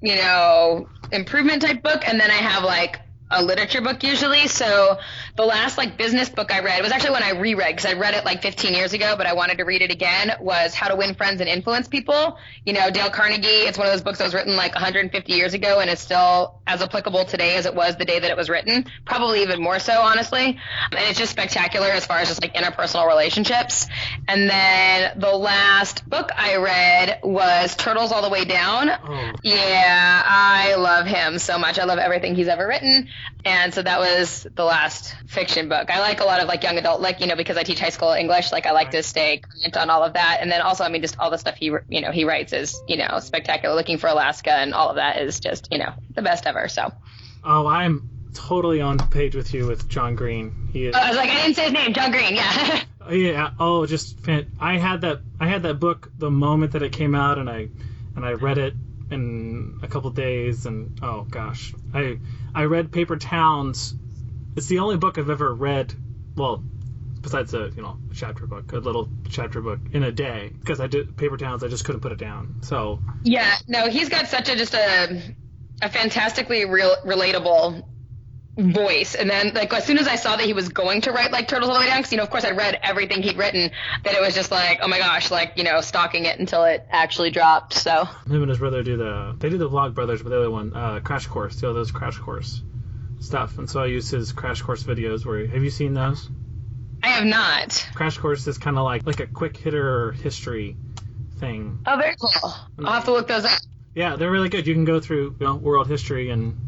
you 0.00 0.16
know, 0.16 0.88
improvement 1.10 1.62
type 1.62 1.82
book. 1.82 2.06
And 2.06 2.20
then 2.20 2.30
I 2.30 2.34
have 2.34 2.62
like 2.62 3.00
a 3.30 3.42
literature 3.42 3.80
book 3.80 4.02
usually. 4.02 4.46
So 4.48 4.98
the 5.36 5.44
last 5.44 5.78
like 5.78 5.96
business 5.96 6.28
book 6.28 6.52
I 6.52 6.60
read 6.60 6.82
was 6.82 6.92
actually 6.92 7.12
when 7.12 7.22
I 7.22 7.30
reread 7.30 7.76
because 7.76 7.90
I 7.90 7.94
read 7.98 8.14
it 8.14 8.24
like 8.24 8.42
15 8.42 8.74
years 8.74 8.92
ago, 8.92 9.14
but 9.16 9.26
I 9.26 9.32
wanted 9.32 9.58
to 9.58 9.64
read 9.64 9.82
it 9.82 9.90
again 9.90 10.32
was 10.40 10.74
How 10.74 10.88
to 10.88 10.96
Win 10.96 11.14
Friends 11.14 11.40
and 11.40 11.48
Influence 11.48 11.88
People. 11.88 12.36
You 12.64 12.74
know, 12.74 12.90
Dale 12.90 13.10
Carnegie, 13.10 13.46
it's 13.48 13.78
one 13.78 13.86
of 13.86 13.92
those 13.92 14.02
books 14.02 14.18
that 14.18 14.24
was 14.24 14.34
written 14.34 14.56
like 14.56 14.74
150 14.74 15.32
years 15.32 15.54
ago 15.54 15.80
and 15.80 15.90
is 15.90 16.00
still 16.00 16.60
as 16.66 16.82
applicable 16.82 17.24
today 17.24 17.56
as 17.56 17.66
it 17.66 17.74
was 17.74 17.96
the 17.96 18.04
day 18.04 18.18
that 18.20 18.30
it 18.30 18.36
was 18.36 18.48
written. 18.48 18.84
Probably 19.04 19.42
even 19.42 19.60
more 19.60 19.78
so, 19.78 20.00
honestly. 20.00 20.44
And 20.46 21.00
it's 21.08 21.18
just 21.18 21.32
spectacular 21.32 21.88
as 21.88 22.06
far 22.06 22.18
as 22.18 22.28
just 22.28 22.42
like 22.42 22.54
interpersonal 22.54 23.06
relationships. 23.08 23.86
And 24.28 24.48
then 24.48 25.18
the 25.18 25.34
last 25.34 26.08
book 26.08 26.30
I 26.36 26.56
read 26.56 27.20
was 27.22 27.74
Turtles 27.76 28.12
All 28.12 28.22
the 28.22 28.30
Way 28.30 28.44
Down. 28.44 28.90
Oh, 28.90 29.32
Yeah, 29.42 30.22
I 30.24 30.74
love 30.76 31.06
him 31.06 31.38
so 31.38 31.58
much. 31.58 31.78
I 31.78 31.84
love 31.84 31.98
everything 31.98 32.34
he's 32.34 32.48
ever 32.48 32.66
written. 32.66 33.08
And 33.44 33.74
so 33.74 33.82
that 33.82 34.00
was 34.00 34.46
the 34.54 34.64
last 34.64 35.14
fiction 35.26 35.68
book. 35.68 35.90
I 35.90 36.00
like 36.00 36.20
a 36.20 36.24
lot 36.24 36.40
of 36.40 36.48
like 36.48 36.62
young 36.62 36.78
adult, 36.78 37.00
like, 37.00 37.20
you 37.20 37.26
know, 37.26 37.36
because 37.36 37.56
I 37.56 37.62
teach 37.62 37.78
high 37.78 37.90
school 37.90 38.12
English, 38.12 38.52
like 38.52 38.64
I 38.64 38.72
like 38.72 38.90
to 38.92 39.02
stay 39.02 39.38
current 39.38 39.76
on 39.76 39.90
all 39.90 40.02
of 40.02 40.14
that. 40.14 40.38
And 40.40 40.50
then 40.50 40.62
also, 40.62 40.82
I 40.84 40.88
mean, 40.88 41.02
just 41.02 41.18
all 41.18 41.30
the 41.30 41.36
stuff 41.36 41.56
he, 41.56 41.66
you 41.88 42.00
know, 42.00 42.10
he 42.10 42.24
writes 42.24 42.52
is, 42.52 42.80
you 42.88 42.96
know, 42.96 43.18
spectacular. 43.20 43.74
Looking 43.74 43.98
for 43.98 44.08
Alaska 44.08 44.52
and 44.52 44.72
all 44.72 44.88
of 44.88 44.96
that 44.96 45.20
is 45.20 45.40
just, 45.40 45.68
you 45.70 45.78
know, 45.78 45.92
the 46.14 46.22
best 46.22 46.46
ever. 46.46 46.68
So 46.68 46.92
oh, 47.44 47.66
I'm 47.66 48.08
totally 48.34 48.80
on 48.80 48.98
page 48.98 49.34
with 49.34 49.54
you 49.54 49.66
with 49.66 49.88
John 49.88 50.14
Green. 50.16 50.68
He 50.72 50.86
is. 50.86 50.94
Oh, 50.94 50.98
I 50.98 51.08
was 51.08 51.16
like, 51.16 51.30
I 51.30 51.42
didn't 51.42 51.56
say 51.56 51.64
his 51.64 51.72
name, 51.72 51.92
John 51.92 52.10
Green. 52.10 52.34
Yeah. 52.34 52.82
Oh, 53.06 53.12
yeah. 53.12 53.50
Oh, 53.60 53.84
just 53.84 54.16
I 54.58 54.78
had 54.78 55.02
that. 55.02 55.20
I 55.38 55.46
had 55.46 55.62
that 55.64 55.78
book 55.78 56.10
the 56.16 56.30
moment 56.30 56.72
that 56.72 56.82
it 56.82 56.92
came 56.92 57.14
out, 57.14 57.36
and 57.36 57.50
I 57.50 57.68
and 58.16 58.24
I 58.24 58.32
read 58.32 58.56
it 58.56 58.72
in 59.10 59.78
a 59.82 59.88
couple 59.88 60.10
days, 60.10 60.66
and 60.66 60.98
oh 61.02 61.22
gosh, 61.22 61.74
I 61.92 62.18
I 62.54 62.64
read 62.64 62.92
Paper 62.92 63.16
Towns. 63.16 63.94
It's 64.56 64.66
the 64.66 64.78
only 64.78 64.96
book 64.96 65.18
I've 65.18 65.30
ever 65.30 65.52
read. 65.52 65.94
Well, 66.36 66.62
besides 67.20 67.54
a 67.54 67.70
you 67.74 67.82
know 67.82 67.98
chapter 68.12 68.46
book, 68.46 68.72
a 68.72 68.78
little 68.78 69.08
chapter 69.28 69.60
book 69.60 69.80
in 69.92 70.02
a 70.02 70.12
day, 70.12 70.52
because 70.58 70.80
I 70.80 70.86
did 70.86 71.16
Paper 71.16 71.36
Towns. 71.36 71.64
I 71.64 71.68
just 71.68 71.84
couldn't 71.84 72.00
put 72.00 72.12
it 72.12 72.18
down. 72.18 72.56
So 72.62 73.00
Yeah, 73.22 73.54
no, 73.66 73.88
he's 73.88 74.08
got 74.08 74.28
such 74.28 74.48
a 74.48 74.56
just 74.56 74.74
a 74.74 75.34
a 75.82 75.88
fantastically 75.88 76.64
real 76.64 76.94
relatable 77.04 77.84
voice. 78.56 79.14
And 79.14 79.28
then 79.28 79.52
like 79.54 79.72
as 79.72 79.84
soon 79.84 79.98
as 79.98 80.06
I 80.06 80.16
saw 80.16 80.36
that 80.36 80.46
he 80.46 80.52
was 80.52 80.68
going 80.68 81.02
to 81.02 81.12
write 81.12 81.32
like 81.32 81.48
Turtles 81.48 81.68
All 81.68 81.74
the 81.74 81.80
Way 81.80 81.86
Down, 81.86 81.98
because 81.98 82.12
you 82.12 82.18
know 82.18 82.24
of 82.24 82.30
course 82.30 82.44
I'd 82.44 82.56
read 82.56 82.78
everything 82.82 83.22
he'd 83.22 83.36
written, 83.36 83.70
that 84.04 84.14
it 84.14 84.20
was 84.20 84.34
just 84.34 84.50
like 84.50 84.80
oh 84.82 84.88
my 84.88 84.98
gosh, 84.98 85.30
like 85.30 85.54
you 85.56 85.64
know 85.64 85.80
stalking 85.80 86.24
it 86.24 86.38
until 86.38 86.64
it 86.64 86.86
actually 86.90 87.30
dropped. 87.30 87.74
So 87.74 88.04
him 88.26 88.42
and 88.42 88.48
his 88.48 88.58
brother 88.58 88.82
do 88.82 88.96
the 88.96 89.36
they 89.38 89.50
do 89.50 89.58
the 89.58 89.68
Vlog 89.68 89.94
Brothers, 89.94 90.22
but 90.22 90.30
the 90.30 90.38
other 90.38 90.50
one, 90.50 90.74
uh, 90.74 91.00
Crash 91.00 91.26
Course, 91.26 91.60
the 91.60 91.70
other's 91.70 91.90
Crash 91.90 92.18
Course 92.18 92.62
stuff. 93.20 93.58
And 93.58 93.68
so 93.68 93.82
I 93.82 93.86
use 93.86 94.10
his 94.10 94.32
Crash 94.32 94.62
Course 94.62 94.84
videos. 94.84 95.24
Where 95.24 95.46
have 95.46 95.62
you 95.62 95.70
seen 95.70 95.94
those? 95.94 96.28
I 97.02 97.08
have 97.08 97.24
not. 97.24 97.86
Crash 97.94 98.18
Course 98.18 98.46
is 98.46 98.58
kind 98.58 98.78
of 98.78 98.84
like 98.84 99.06
like 99.06 99.20
a 99.20 99.26
quick 99.26 99.56
hitter 99.56 100.12
history 100.12 100.76
thing. 101.38 101.80
Oh, 101.86 101.96
very 101.96 102.14
cool. 102.20 102.54
I'll 102.84 102.92
have 102.92 103.04
to 103.04 103.12
look 103.12 103.28
those 103.28 103.44
up. 103.44 103.58
Yeah, 103.94 104.16
they're 104.16 104.30
really 104.30 104.48
good. 104.48 104.66
You 104.66 104.74
can 104.74 104.84
go 104.84 105.00
through 105.00 105.36
you 105.38 105.46
know, 105.46 105.54
world 105.54 105.86
history 105.86 106.30
and 106.30 106.58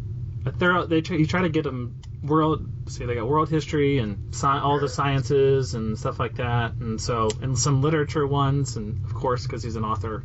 they're 0.59 0.87
they 0.87 1.01
try, 1.01 1.17
you 1.17 1.27
try 1.27 1.43
to 1.43 1.49
get 1.49 1.65
them 1.65 2.01
world. 2.23 2.67
See, 2.89 3.05
they 3.05 3.15
got 3.15 3.29
world 3.29 3.49
history 3.49 3.99
and 3.99 4.35
sci- 4.35 4.47
all 4.47 4.81
the 4.81 4.89
sciences 4.89 5.75
and 5.75 5.99
stuff 5.99 6.19
like 6.19 6.37
that, 6.37 6.75
and 6.75 7.01
so 7.01 7.29
and 7.43 7.59
some 7.59 7.83
literature 7.83 8.27
ones, 8.27 8.77
and 8.77 9.05
of 9.05 9.15
course 9.15 9.43
because 9.43 9.63
he's 9.63 9.77
an 9.77 9.85
author. 9.85 10.25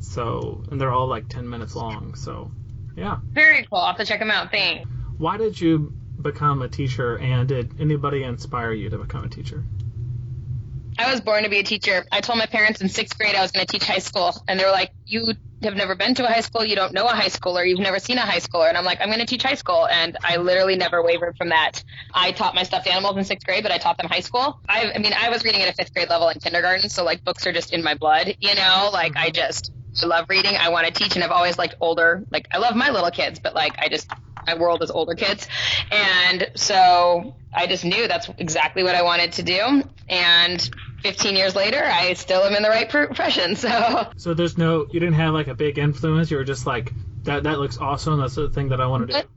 So 0.00 0.64
and 0.70 0.80
they're 0.80 0.92
all 0.92 1.06
like 1.06 1.28
ten 1.28 1.48
minutes 1.48 1.74
long. 1.74 2.14
So 2.14 2.50
yeah. 2.96 3.18
Very 3.32 3.64
cool. 3.64 3.78
I'll 3.78 3.88
have 3.88 3.96
to 3.96 4.04
check 4.04 4.20
them 4.20 4.30
out. 4.30 4.50
Thanks. 4.50 4.88
Why 5.18 5.36
did 5.36 5.60
you 5.60 5.94
become 6.20 6.62
a 6.62 6.68
teacher, 6.68 7.18
and 7.18 7.48
did 7.48 7.80
anybody 7.80 8.22
inspire 8.22 8.72
you 8.72 8.90
to 8.90 8.98
become 8.98 9.24
a 9.24 9.28
teacher? 9.28 9.64
I 10.98 11.10
was 11.10 11.20
born 11.20 11.44
to 11.44 11.48
be 11.48 11.58
a 11.58 11.62
teacher. 11.64 12.04
I 12.12 12.20
told 12.20 12.38
my 12.38 12.46
parents 12.46 12.80
in 12.80 12.88
sixth 12.88 13.16
grade 13.18 13.34
I 13.34 13.40
was 13.40 13.50
going 13.50 13.66
to 13.66 13.72
teach 13.72 13.86
high 13.86 13.98
school, 13.98 14.34
and 14.46 14.60
they 14.60 14.64
were 14.64 14.70
like, 14.70 14.92
"You 15.06 15.34
have 15.64 15.74
never 15.74 15.94
been 15.94 16.14
to 16.16 16.24
a 16.24 16.28
high 16.28 16.40
school, 16.40 16.64
you 16.64 16.76
don't 16.76 16.92
know 16.92 17.06
a 17.06 17.12
high 17.12 17.28
schooler, 17.28 17.68
you've 17.68 17.78
never 17.78 17.98
seen 17.98 18.18
a 18.18 18.22
high 18.22 18.38
schooler. 18.38 18.68
And 18.68 18.76
I'm 18.76 18.84
like, 18.84 19.00
I'm 19.00 19.08
going 19.08 19.20
to 19.20 19.26
teach 19.26 19.42
high 19.42 19.54
school. 19.54 19.86
And 19.86 20.16
I 20.22 20.36
literally 20.36 20.76
never 20.76 21.02
wavered 21.02 21.36
from 21.36 21.50
that. 21.50 21.82
I 22.14 22.32
taught 22.32 22.54
my 22.54 22.62
stuffed 22.62 22.86
animals 22.86 23.16
in 23.16 23.24
sixth 23.24 23.46
grade, 23.46 23.62
but 23.62 23.72
I 23.72 23.78
taught 23.78 23.98
them 23.98 24.08
high 24.08 24.20
school. 24.20 24.60
I, 24.68 24.92
I 24.94 24.98
mean, 24.98 25.12
I 25.12 25.30
was 25.30 25.44
reading 25.44 25.62
at 25.62 25.68
a 25.68 25.74
fifth 25.74 25.94
grade 25.94 26.08
level 26.08 26.28
in 26.28 26.38
kindergarten. 26.40 26.88
So 26.88 27.04
like 27.04 27.24
books 27.24 27.46
are 27.46 27.52
just 27.52 27.72
in 27.72 27.82
my 27.82 27.94
blood, 27.94 28.36
you 28.40 28.54
know, 28.54 28.90
like 28.92 29.16
I 29.16 29.30
just, 29.30 29.72
love 30.02 30.26
reading. 30.28 30.56
I 30.56 30.70
want 30.70 30.86
to 30.86 30.92
teach 30.92 31.14
and 31.16 31.24
I've 31.24 31.30
always 31.30 31.58
liked 31.58 31.76
older, 31.80 32.24
like 32.30 32.48
I 32.50 32.58
love 32.58 32.74
my 32.74 32.90
little 32.90 33.10
kids, 33.10 33.38
but 33.38 33.54
like 33.54 33.78
I 33.78 33.88
just, 33.88 34.10
my 34.46 34.54
world 34.54 34.82
is 34.82 34.90
older 34.90 35.14
kids. 35.14 35.46
And 35.90 36.50
so 36.54 37.36
I 37.52 37.66
just 37.66 37.84
knew 37.84 38.08
that's 38.08 38.28
exactly 38.38 38.82
what 38.82 38.94
I 38.94 39.02
wanted 39.02 39.32
to 39.32 39.42
do. 39.42 39.82
And 40.08 40.70
15 41.02 41.36
years 41.36 41.54
later, 41.54 41.82
I 41.82 42.12
still 42.14 42.42
am 42.42 42.54
in 42.54 42.62
the 42.62 42.68
right 42.68 42.88
profession. 42.88 43.56
So, 43.56 44.10
so 44.16 44.34
there's 44.34 44.58
no, 44.58 44.86
you 44.90 45.00
didn't 45.00 45.14
have 45.14 45.34
like 45.34 45.48
a 45.48 45.54
big 45.54 45.78
influence. 45.78 46.30
You 46.30 46.36
were 46.36 46.44
just 46.44 46.66
like, 46.66 46.92
that, 47.24 47.44
that 47.44 47.58
looks 47.58 47.78
awesome. 47.78 48.20
That's 48.20 48.34
the 48.34 48.50
thing 48.50 48.68
that 48.70 48.80
I 48.80 48.86
want 48.86 49.08
to 49.08 49.22
do 49.22 49.28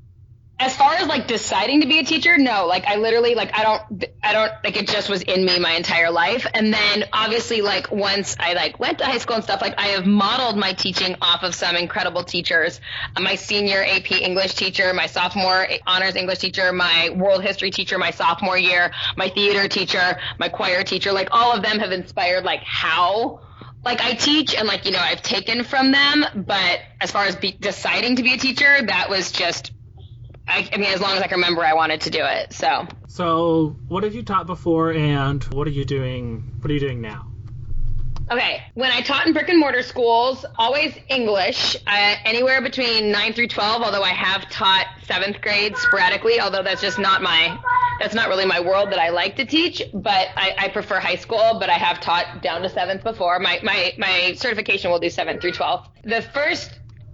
as 0.58 0.76
far 0.76 0.94
as 0.94 1.08
like 1.08 1.28
deciding 1.28 1.82
to 1.82 1.88
be 1.88 2.00
a 2.00 2.04
teacher, 2.04 2.38
no. 2.38 2.66
Like 2.66 2.86
I 2.86 2.96
literally 2.96 3.36
like 3.36 3.58
I 3.58 3.64
don't 3.64 4.06
I 4.24 4.32
don't 4.32 4.52
like 4.64 4.78
it 4.78 4.88
just 4.88 5.10
was 5.10 5.22
in 5.22 5.44
me 5.44 5.60
my 5.60 5.74
entire 5.74 6.10
life. 6.12 6.48
And 6.54 6.74
then 6.74 7.06
obviously 7.12 7.62
like 7.62 7.92
once 7.92 8.38
I 8.40 8.54
like 8.54 8.80
went 8.80 9.00
to 9.00 9.06
high 9.06 9.18
school 9.18 9.36
and 9.36 9.44
stuff, 9.44 9.62
like 9.62 9.76
I 9.78 9.88
have 9.88 10.06
modeled 10.06 10.56
my 10.58 10.72
teaching 10.72 11.18
off 11.22 11.44
of 11.44 11.54
some 11.56 11.76
incredible 11.76 12.24
teachers. 12.24 12.80
My 13.20 13.36
senior 13.36 13.84
AP 13.84 14.14
English 14.14 14.54
teacher, 14.54 14.94
my 14.94 15.08
sophomore 15.08 15.68
honors 15.86 16.16
English 16.16 16.40
teacher, 16.40 16.72
my 16.72 17.10
world 17.14 17.44
history 17.44 17.70
teacher, 17.70 17.98
my 17.98 18.12
sophomore 18.12 18.58
year, 18.58 18.92
my 19.18 19.28
theater 19.28 19.68
teacher, 19.68 20.18
my 20.40 20.48
choir 20.48 20.84
teacher, 20.84 21.12
like 21.12 21.28
all 21.32 21.52
of 21.52 21.64
them 21.64 21.80
have 21.80 21.92
inspired 21.92 22.46
like 22.46 22.64
how 22.64 23.42
like 23.84 24.02
I 24.02 24.14
teach 24.14 24.56
and 24.56 24.68
like 24.68 24.86
you 24.86 24.92
know 24.92 25.00
I've 25.00 25.22
taken 25.22 25.66
from 25.66 25.92
them, 25.92 26.26
but 26.34 26.80
as 27.02 27.12
far 27.12 27.26
as 27.26 27.36
be, 27.36 27.52
deciding 27.52 28.16
to 28.16 28.24
be 28.24 28.34
a 28.34 28.38
teacher, 28.38 28.82
that 28.88 29.10
was 29.10 29.32
just 29.34 29.72
I, 30.48 30.70
I 30.72 30.78
mean, 30.78 30.92
as 30.92 31.02
long 31.02 31.16
as 31.18 31.22
I 31.22 31.28
can 31.28 31.38
remember, 31.38 31.64
I 31.64 31.74
wanted 31.74 32.02
to 32.02 32.10
do 32.10 32.24
it. 32.24 32.54
So. 32.54 32.88
So, 33.08 33.76
what 33.88 34.04
have 34.04 34.14
you 34.14 34.24
taught 34.24 34.46
before, 34.48 34.92
and 34.92 35.44
what 35.46 35.68
are 35.68 35.72
you 35.72 35.86
doing? 35.86 36.54
What 36.60 36.70
are 36.70 36.74
you 36.74 36.80
doing 36.80 37.02
now? 37.02 37.32
Okay, 38.32 38.64
when 38.74 38.92
I 38.92 39.02
taught 39.02 39.28
in 39.28 39.34
brick 39.34 39.50
and 39.50 39.60
mortar 39.60 39.84
schools, 39.84 40.46
always 40.58 40.98
English, 41.10 41.76
uh, 41.86 42.16
anywhere 42.26 42.60
between 42.60 43.12
nine 43.12 43.34
through 43.34 43.50
twelve. 43.50 43.84
Although 43.84 44.02
I 44.02 44.10
have 44.14 44.50
taught 44.50 44.88
seventh 45.04 45.42
grade 45.42 45.78
sporadically, 45.78 46.40
although 46.40 46.64
that's 46.64 46.82
just 46.82 46.98
not 46.98 47.22
my, 47.22 47.60
that's 48.00 48.16
not 48.16 48.28
really 48.28 48.46
my 48.46 48.60
world 48.60 48.92
that 48.92 49.00
I 49.00 49.10
like 49.10 49.36
to 49.36 49.46
teach. 49.46 49.84
But 49.94 50.30
I, 50.36 50.56
I 50.58 50.70
prefer 50.70 51.00
high 51.00 51.18
school. 51.18 51.58
But 51.60 51.70
I 51.70 51.78
have 51.78 52.00
taught 52.00 52.42
down 52.42 52.64
to 52.64 52.70
seventh 52.70 53.04
before. 53.04 53.38
My 53.40 53.60
my 53.62 53.94
my 54.00 54.34
certification 54.36 54.90
will 54.90 55.00
do 55.00 55.12
seventh 55.12 55.42
through 55.42 55.54
twelve. 55.54 55.88
The 56.04 56.24
first 56.24 56.72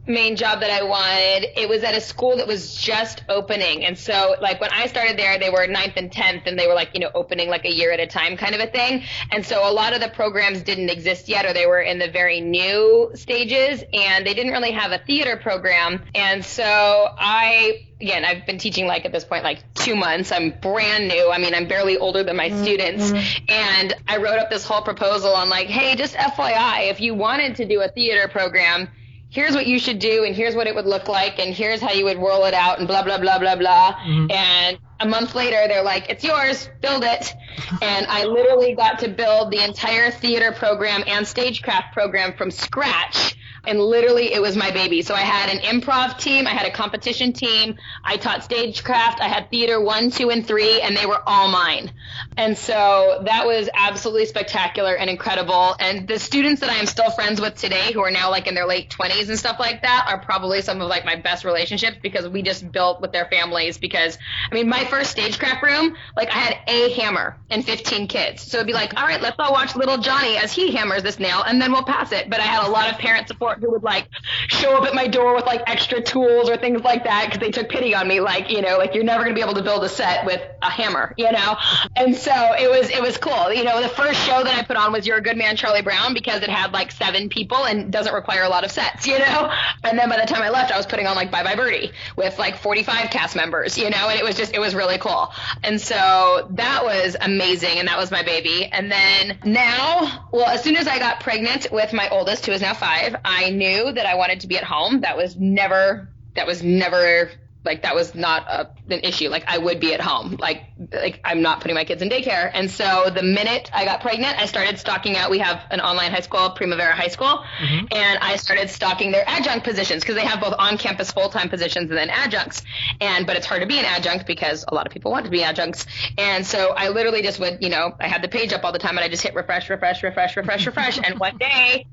main 0.08 0.36
job 0.36 0.62
that 0.62 0.72
I 0.72 0.84
wanted, 0.84 1.48
it 1.56 1.70
was 1.70 1.84
at 1.84 1.96
a 1.96 2.02
school 2.02 2.38
that 2.38 2.48
was 2.48 2.76
just 2.76 3.24
opening. 3.30 3.86
And 3.86 3.98
so 3.98 4.36
like 4.42 4.60
when 4.60 4.72
I 4.72 4.88
started 4.88 5.18
there, 5.18 5.38
they 5.38 5.50
were 5.50 5.68
ninth 5.68 5.94
and 5.96 6.12
10th 6.12 6.48
and 6.48 6.58
they 6.58 6.68
were 6.68 6.74
like, 6.74 6.90
you 6.94 7.00
know, 7.00 7.12
opening 7.14 7.50
like 7.50 7.66
a 7.66 7.74
year 7.74 7.92
at 7.92 8.00
a 8.00 8.08
time 8.08 8.36
kind 8.36 8.56
of 8.56 8.62
a 8.62 8.68
thing. 8.68 9.04
And 9.32 9.46
so 9.46 9.70
a 9.70 9.72
lot 9.72 9.94
of 9.94 10.02
the 10.02 10.10
programs 10.10 10.64
didn't 10.64 10.90
exist 10.90 11.30
yet 11.30 11.46
or 11.46 11.54
they 11.54 11.68
were 11.68 11.82
in 11.82 12.00
the 12.00 12.10
very 12.10 12.42
new 12.42 13.12
stages 13.14 13.84
and 13.94 14.26
they 14.26 14.34
didn't 14.34 14.52
really 14.52 14.72
have 14.72 14.92
a 14.92 14.98
theater 14.98 15.38
program. 15.38 16.02
And 16.16 16.44
so 16.44 16.64
I 16.66 17.88
again, 18.02 18.26
I've 18.26 18.48
been 18.48 18.58
teaching 18.58 18.88
like 18.88 19.06
at 19.06 19.12
this 19.12 19.24
point 19.24 19.44
like 19.44 19.60
two 19.76 19.96
months. 19.96 20.32
I'm 20.32 20.52
brand 20.60 21.08
new. 21.08 21.30
I 21.32 21.38
mean, 21.38 21.54
I'm 21.54 21.68
barely 21.68 21.98
older 21.98 22.24
than 22.24 22.36
my 22.36 22.50
mm-hmm. 22.50 22.64
students. 22.64 23.12
And 23.48 23.94
I 24.08 24.18
wrote 24.18 24.40
up 24.40 24.50
this 24.50 24.66
whole 24.66 24.82
proposal 24.82 25.34
on 25.34 25.50
like, 25.50 25.68
hey, 25.68 25.96
just 25.96 26.16
FYI, 26.16 26.90
if 26.90 27.00
you 27.00 27.14
wanted 27.14 27.58
to 27.58 27.68
do 27.68 27.82
a 27.82 27.88
theater 27.88 28.28
program, 28.28 28.90
here's 29.32 29.56
what 29.56 29.66
you 29.66 29.80
should 29.80 29.98
do 29.98 30.26
and 30.26 30.36
here's 30.36 30.56
what 30.56 30.68
it 30.68 30.76
would 30.76 30.86
look 30.86 31.08
like 31.08 31.40
and 31.40 31.56
here's 31.56 31.82
how 31.82 31.92
you 31.92 32.04
would 32.04 32.18
roll 32.18 32.46
it 32.46 32.54
out 32.54 32.78
and 32.78 32.88
blah 32.88 33.02
blah 33.02 33.18
blah 33.18 33.40
blah 33.40 33.56
blah 33.56 33.94
mm-hmm. 33.94 34.30
and 34.30 34.78
a 35.00 35.08
month 35.08 35.34
later 35.34 35.68
they're 35.68 35.82
like 35.82 36.10
it's 36.10 36.24
yours 36.24 36.70
build 36.82 37.04
it 37.04 37.34
and 37.82 38.06
i 38.08 38.26
literally 38.26 38.76
got 38.76 39.00
to 39.00 39.08
build 39.08 39.52
the 39.52 39.64
entire 39.64 40.12
theater 40.12 40.52
program 40.52 41.04
and 41.08 41.26
stagecraft 41.26 41.94
program 41.94 42.34
from 42.34 42.52
scratch 42.52 43.36
and 43.66 43.80
literally 43.80 44.34
it 44.34 44.42
was 44.42 44.56
my 44.56 44.72
baby. 44.72 45.02
So 45.02 45.14
I 45.14 45.22
had 45.22 45.50
an 45.50 45.60
improv 45.60 46.18
team, 46.18 46.48
I 46.48 46.52
had 46.52 46.66
a 46.66 46.72
competition 46.72 47.34
team, 47.34 47.76
I 48.04 48.18
taught 48.18 48.44
stagecraft, 48.44 49.22
I 49.22 49.28
had 49.28 49.50
theater 49.50 49.80
one, 49.82 50.12
two, 50.12 50.30
and 50.30 50.46
three, 50.46 50.82
and 50.82 50.96
they 50.96 51.06
were 51.06 51.22
all 51.26 51.48
mine. 51.50 51.92
And 52.38 52.58
so 52.58 53.22
that 53.26 53.46
was 53.46 53.70
absolutely 53.74 54.26
spectacular 54.26 54.96
and 54.96 55.10
incredible. 55.10 55.76
And 55.80 56.08
the 56.08 56.20
students 56.20 56.62
that 56.62 56.70
I 56.70 56.76
am 56.76 56.86
still 56.86 57.12
friends 57.12 57.42
with 57.42 57.56
today, 57.56 57.92
who 57.94 58.02
are 58.02 58.12
now 58.12 58.30
like 58.30 58.48
in 58.48 58.56
their 58.56 58.68
late 58.68 58.90
20s 58.90 59.30
and 59.30 59.38
stuff 59.38 59.60
like 59.60 59.82
that, 59.82 60.06
are 60.08 60.20
probably 60.20 60.62
some 60.62 60.82
of 60.82 60.88
like 60.88 61.06
my 61.06 61.16
best 61.16 61.46
relationships 61.46 61.98
because 62.02 62.28
we 62.28 62.42
just 62.42 62.72
built 62.72 63.02
with 63.02 63.12
their 63.12 63.26
families. 63.26 63.78
Because 63.78 64.18
I 64.50 64.56
mean, 64.56 64.70
my 64.70 64.86
first 64.86 65.12
stagecraft 65.12 65.64
room, 65.64 65.96
like 66.16 66.30
I 66.30 66.38
had 66.38 66.58
a 66.68 66.94
hammer 66.94 67.38
and 67.50 67.66
15 67.66 68.08
kids. 68.08 68.42
So 68.44 68.58
it'd 68.58 68.68
be 68.68 68.74
like, 68.74 68.98
all 69.00 69.06
right, 69.06 69.22
let's 69.22 69.36
all 69.40 69.52
watch 69.52 69.76
little 69.76 69.98
Johnny 69.98 70.38
as 70.38 70.52
he 70.52 70.72
hammers 70.72 71.04
this 71.04 71.20
nail, 71.20 71.44
and 71.44 71.62
then 71.62 71.72
we'll 71.72 71.84
pass 71.84 72.12
it. 72.12 72.30
But 72.30 72.40
I 72.40 72.44
had 72.44 72.66
a 72.66 72.70
lot 72.70 72.90
of 72.92 72.98
parent 72.98 73.28
support 73.28 73.51
who 73.60 73.72
would 73.72 73.84
like 73.84 74.08
show 74.48 74.76
up 74.78 74.84
at 74.84 74.94
my 74.94 75.08
door 75.08 75.36
with 75.36 75.46
like 75.46 75.64
extra 75.68 76.02
tools 76.02 76.50
or 76.50 76.58
things 76.58 76.82
like 76.82 77.04
that 77.04 77.26
because 77.26 77.40
they 77.40 77.52
took 77.52 77.70
pity 77.70 77.96
on 77.96 78.08
me. 78.08 78.20
Like, 78.20 78.50
you 78.50 78.62
know, 78.62 78.78
like 78.78 78.94
you're 78.94 79.04
never 79.04 79.24
going 79.24 79.36
to 79.36 79.40
be 79.40 79.44
able 79.44 79.56
to 79.56 79.64
build 79.64 79.84
a 79.84 79.90
set 79.90 80.26
with 80.26 80.42
a 80.62 80.70
hammer, 80.70 81.14
you 81.18 81.32
know? 81.32 81.58
And 81.96 82.16
so 82.16 82.32
it 82.60 82.70
was, 82.70 82.90
it 82.90 83.02
was 83.02 83.18
cool. 83.18 83.54
You 83.54 83.64
know, 83.64 83.82
the 83.82 83.90
first 83.90 84.20
show 84.26 84.44
that 84.44 84.58
I 84.58 84.64
put 84.64 84.78
on 84.78 84.92
was 84.92 85.08
You're 85.08 85.18
a 85.18 85.22
Good 85.22 85.38
Man, 85.38 85.56
Charlie 85.56 85.82
Brown 85.82 86.14
because 86.14 86.42
it 86.44 86.50
had 86.50 86.72
like 86.72 86.92
seven 86.92 87.30
people 87.30 87.66
and 87.66 87.92
doesn't 87.92 88.14
require 88.14 88.44
a 88.44 88.50
lot 88.50 88.64
of 88.64 88.72
sets, 88.72 89.08
you 89.08 89.20
know? 89.20 89.52
And 89.84 89.98
then 89.98 90.10
by 90.10 90.18
the 90.18 90.26
time 90.26 90.42
I 90.42 90.50
left, 90.50 90.72
I 90.72 90.78
was 90.78 90.86
putting 90.86 91.08
on 91.08 91.16
like 91.16 91.32
Bye 91.32 91.44
Bye 91.44 91.56
Birdie 91.56 91.92
with 92.16 92.38
like 92.38 92.58
45 92.58 93.10
cast 93.10 93.36
members, 93.36 93.78
you 93.78 93.90
know? 93.90 94.10
And 94.10 94.20
it 94.20 94.24
was 94.24 94.36
just, 94.36 94.54
it 94.54 94.60
was 94.60 94.76
really 94.76 94.98
cool. 94.98 95.32
And 95.64 95.80
so 95.80 96.48
that 96.52 96.84
was 96.84 97.16
amazing. 97.20 97.80
And 97.80 97.88
that 97.88 97.98
was 97.98 98.12
my 98.12 98.24
baby. 98.24 98.66
And 98.66 98.92
then 98.92 99.40
now, 99.44 100.28
well, 100.32 100.48
as 100.48 100.64
soon 100.64 100.76
as 100.76 100.88
I 100.88 101.00
got 101.00 101.20
pregnant 101.20 101.68
with 101.72 101.94
my 101.94 102.10
oldest, 102.10 102.46
who 102.46 102.52
is 102.52 102.62
now 102.62 102.74
five, 102.74 103.16
I 103.26 103.41
I 103.44 103.50
knew 103.50 103.92
that 103.92 104.06
I 104.06 104.16
wanted 104.16 104.42
to 104.42 104.48
be 104.48 104.58
at 104.58 104.64
home. 104.64 105.02
That 105.02 105.18
was 105.18 105.36
never 105.36 106.10
that 106.36 106.48
was 106.48 106.64
never 106.64 107.30
like 107.64 107.84
that 107.84 107.94
was 107.94 108.16
not 108.16 108.48
a, 108.48 108.72
an 108.92 109.02
issue. 109.02 109.30
Like 109.30 109.44
I 109.48 109.58
would 109.58 109.80
be 109.80 109.94
at 109.94 110.02
home. 110.02 110.38
Like 110.40 110.64
like 110.92 111.20
I'm 111.24 111.42
not 111.42 111.62
putting 111.62 111.76
my 111.76 111.84
kids 111.84 112.02
in 112.02 112.10
daycare. 112.10 112.50
And 112.54 112.72
so 112.72 113.12
the 113.14 113.22
minute 113.22 113.70
I 113.72 113.86
got 113.86 114.02
pregnant, 114.02 114.40
I 114.40 114.48
started 114.48 114.80
stalking 114.80 115.16
out. 115.16 115.30
We 115.30 115.40
have 115.40 115.62
an 115.70 115.80
online 115.80 116.12
high 116.12 116.22
school, 116.22 116.50
Primavera 116.52 116.94
High 116.94 117.10
School, 117.10 117.44
mm-hmm. 117.60 117.86
and 117.92 118.20
I 118.20 118.38
started 118.38 118.70
stalking 118.70 119.12
their 119.12 119.24
adjunct 119.28 119.64
positions 119.64 120.02
because 120.02 120.16
they 120.16 120.26
have 120.26 120.42
both 120.42 120.56
on-campus 120.58 121.12
full-time 121.12 121.50
positions 121.50 121.90
and 121.92 121.98
then 121.98 122.10
adjuncts. 122.10 122.64
And 123.00 123.28
but 123.28 123.38
it's 123.38 123.46
hard 123.46 123.62
to 123.62 123.68
be 123.68 123.78
an 123.78 123.86
adjunct 123.86 124.26
because 124.26 124.66
a 124.68 124.74
lot 124.74 124.88
of 124.88 124.94
people 124.94 125.12
want 125.12 125.26
to 125.26 125.32
be 125.32 125.44
adjuncts. 125.44 125.86
And 126.18 126.46
so 126.46 126.70
I 126.70 126.90
literally 126.90 127.22
just 127.22 127.40
would, 127.40 127.60
you 127.62 127.70
know, 127.70 127.94
I 128.00 128.08
had 128.08 128.24
the 128.24 128.30
page 128.30 128.54
up 128.54 128.64
all 128.64 128.72
the 128.72 128.80
time 128.80 128.98
and 128.98 129.06
I 129.06 129.08
just 129.08 129.22
hit 129.22 129.36
refresh, 129.36 129.70
refresh, 129.70 130.02
refresh, 130.02 130.36
refresh, 130.36 130.66
refresh. 130.66 130.98
and 130.98 131.20
one 131.20 131.38
day 131.40 131.86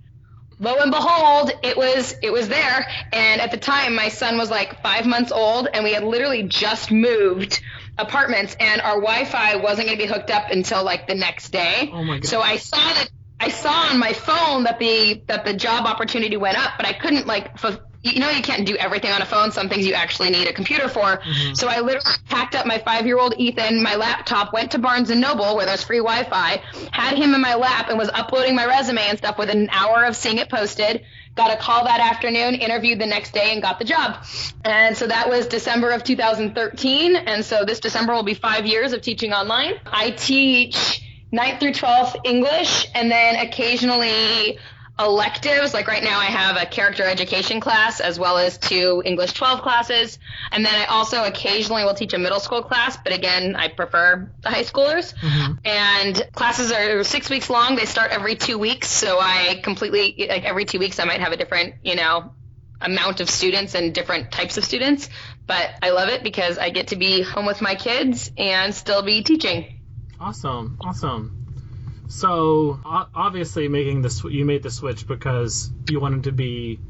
lo 0.58 0.76
and 0.78 0.90
behold, 0.90 1.52
it 1.62 1.76
was 1.76 2.14
it 2.22 2.32
was 2.32 2.48
there. 2.48 2.86
And 3.12 3.40
at 3.40 3.50
the 3.50 3.56
time, 3.58 3.94
my 3.94 4.08
son 4.08 4.38
was 4.38 4.50
like 4.50 4.82
five 4.82 5.06
months 5.06 5.32
old, 5.32 5.68
and 5.72 5.84
we 5.84 5.92
had 5.92 6.04
literally 6.04 6.44
just 6.44 6.90
moved 6.90 7.60
apartments, 7.96 8.56
and 8.60 8.80
our 8.80 9.00
Wi-Fi 9.00 9.56
wasn't 9.56 9.88
going 9.88 9.98
to 9.98 10.04
be 10.06 10.12
hooked 10.12 10.30
up 10.30 10.50
until 10.50 10.84
like 10.84 11.06
the 11.06 11.14
next 11.14 11.50
day. 11.50 11.90
Oh 11.92 12.02
my 12.04 12.18
god! 12.18 12.26
So 12.26 12.40
I 12.40 12.56
saw 12.56 12.76
that 12.76 13.08
I 13.40 13.48
saw 13.50 13.90
on 13.90 13.98
my 13.98 14.12
phone 14.12 14.64
that 14.64 14.78
the 14.78 15.22
that 15.26 15.44
the 15.44 15.54
job 15.54 15.86
opportunity 15.86 16.36
went 16.36 16.58
up, 16.58 16.72
but 16.76 16.86
I 16.86 16.92
couldn't 16.92 17.26
like 17.26 17.50
f- 17.62 17.80
you 18.12 18.20
know 18.20 18.30
you 18.30 18.42
can't 18.42 18.66
do 18.66 18.76
everything 18.76 19.10
on 19.10 19.22
a 19.22 19.26
phone. 19.26 19.52
Some 19.52 19.68
things 19.68 19.86
you 19.86 19.94
actually 19.94 20.30
need 20.30 20.48
a 20.48 20.52
computer 20.52 20.88
for. 20.88 21.18
Mm-hmm. 21.18 21.54
So 21.54 21.68
I 21.68 21.80
literally 21.80 22.06
packed 22.28 22.54
up 22.54 22.66
my 22.66 22.78
five 22.78 23.06
year 23.06 23.18
old 23.18 23.34
Ethan, 23.38 23.82
my 23.82 23.96
laptop, 23.96 24.52
went 24.52 24.72
to 24.72 24.78
Barnes 24.78 25.10
and 25.10 25.20
Noble 25.20 25.56
where 25.56 25.66
there's 25.66 25.82
free 25.82 25.98
Wi-Fi, 25.98 26.62
had 26.92 27.16
him 27.16 27.34
in 27.34 27.40
my 27.40 27.54
lap, 27.54 27.88
and 27.88 27.98
was 27.98 28.10
uploading 28.12 28.54
my 28.54 28.66
resume 28.66 29.02
and 29.02 29.18
stuff 29.18 29.38
within 29.38 29.58
an 29.62 29.68
hour 29.70 30.04
of 30.04 30.16
seeing 30.16 30.38
it 30.38 30.48
posted. 30.48 31.04
Got 31.34 31.52
a 31.52 31.56
call 31.56 31.84
that 31.84 32.00
afternoon, 32.00 32.56
interviewed 32.56 32.98
the 32.98 33.06
next 33.06 33.32
day, 33.32 33.52
and 33.52 33.62
got 33.62 33.78
the 33.78 33.84
job. 33.84 34.24
And 34.64 34.96
so 34.96 35.06
that 35.06 35.28
was 35.28 35.46
December 35.46 35.90
of 35.90 36.02
2013. 36.02 37.14
And 37.14 37.44
so 37.44 37.64
this 37.64 37.78
December 37.78 38.12
will 38.12 38.24
be 38.24 38.34
five 38.34 38.66
years 38.66 38.92
of 38.92 39.02
teaching 39.02 39.32
online. 39.32 39.74
I 39.86 40.10
teach 40.10 41.02
9th 41.32 41.60
through 41.60 41.72
12th 41.72 42.16
English, 42.24 42.88
and 42.94 43.10
then 43.10 43.36
occasionally 43.36 44.58
electives. 44.98 45.74
Like 45.74 45.86
right 45.86 46.02
now, 46.02 46.18
I 46.18 46.26
have 46.26 46.56
a 46.56 46.66
character 46.66 47.04
education 47.04 47.60
class 47.60 48.00
as 48.00 48.18
well 48.18 48.36
as 48.36 48.58
two 48.58 49.02
English 49.04 49.32
12 49.32 49.62
classes. 49.62 50.18
And 50.50 50.64
then 50.64 50.74
I 50.74 50.86
also 50.86 51.24
occasionally 51.24 51.84
will 51.84 51.94
teach 51.94 52.12
a 52.14 52.18
middle 52.18 52.40
school 52.40 52.62
class, 52.62 52.96
but 52.96 53.12
again, 53.12 53.56
I 53.56 53.68
prefer 53.68 54.30
the 54.42 54.50
high 54.50 54.64
schoolers. 54.64 55.14
Mm-hmm. 55.14 55.52
And 55.64 56.28
classes 56.34 56.72
are 56.72 57.04
six 57.04 57.30
weeks 57.30 57.48
long. 57.48 57.76
They 57.76 57.84
start 57.84 58.10
every 58.10 58.36
two 58.36 58.58
weeks. 58.58 58.88
So 58.88 59.18
I 59.20 59.60
completely, 59.62 60.26
like 60.28 60.44
every 60.44 60.64
two 60.64 60.78
weeks, 60.78 60.98
I 60.98 61.04
might 61.04 61.20
have 61.20 61.32
a 61.32 61.36
different, 61.36 61.76
you 61.84 61.94
know, 61.94 62.32
amount 62.80 63.20
of 63.20 63.28
students 63.28 63.74
and 63.74 63.94
different 63.94 64.30
types 64.30 64.56
of 64.56 64.64
students. 64.64 65.08
But 65.46 65.70
I 65.82 65.90
love 65.90 66.08
it 66.08 66.22
because 66.22 66.58
I 66.58 66.70
get 66.70 66.88
to 66.88 66.96
be 66.96 67.22
home 67.22 67.46
with 67.46 67.60
my 67.60 67.74
kids 67.74 68.30
and 68.36 68.74
still 68.74 69.02
be 69.02 69.22
teaching. 69.22 69.80
Awesome. 70.20 70.78
Awesome. 70.80 71.37
So 72.08 72.80
obviously, 72.84 73.68
making 73.68 74.02
this 74.02 74.24
you 74.24 74.44
made 74.44 74.62
the 74.62 74.70
switch 74.70 75.06
because 75.06 75.70
you 75.88 76.00
wanted 76.00 76.24
to 76.24 76.32
be 76.32 76.80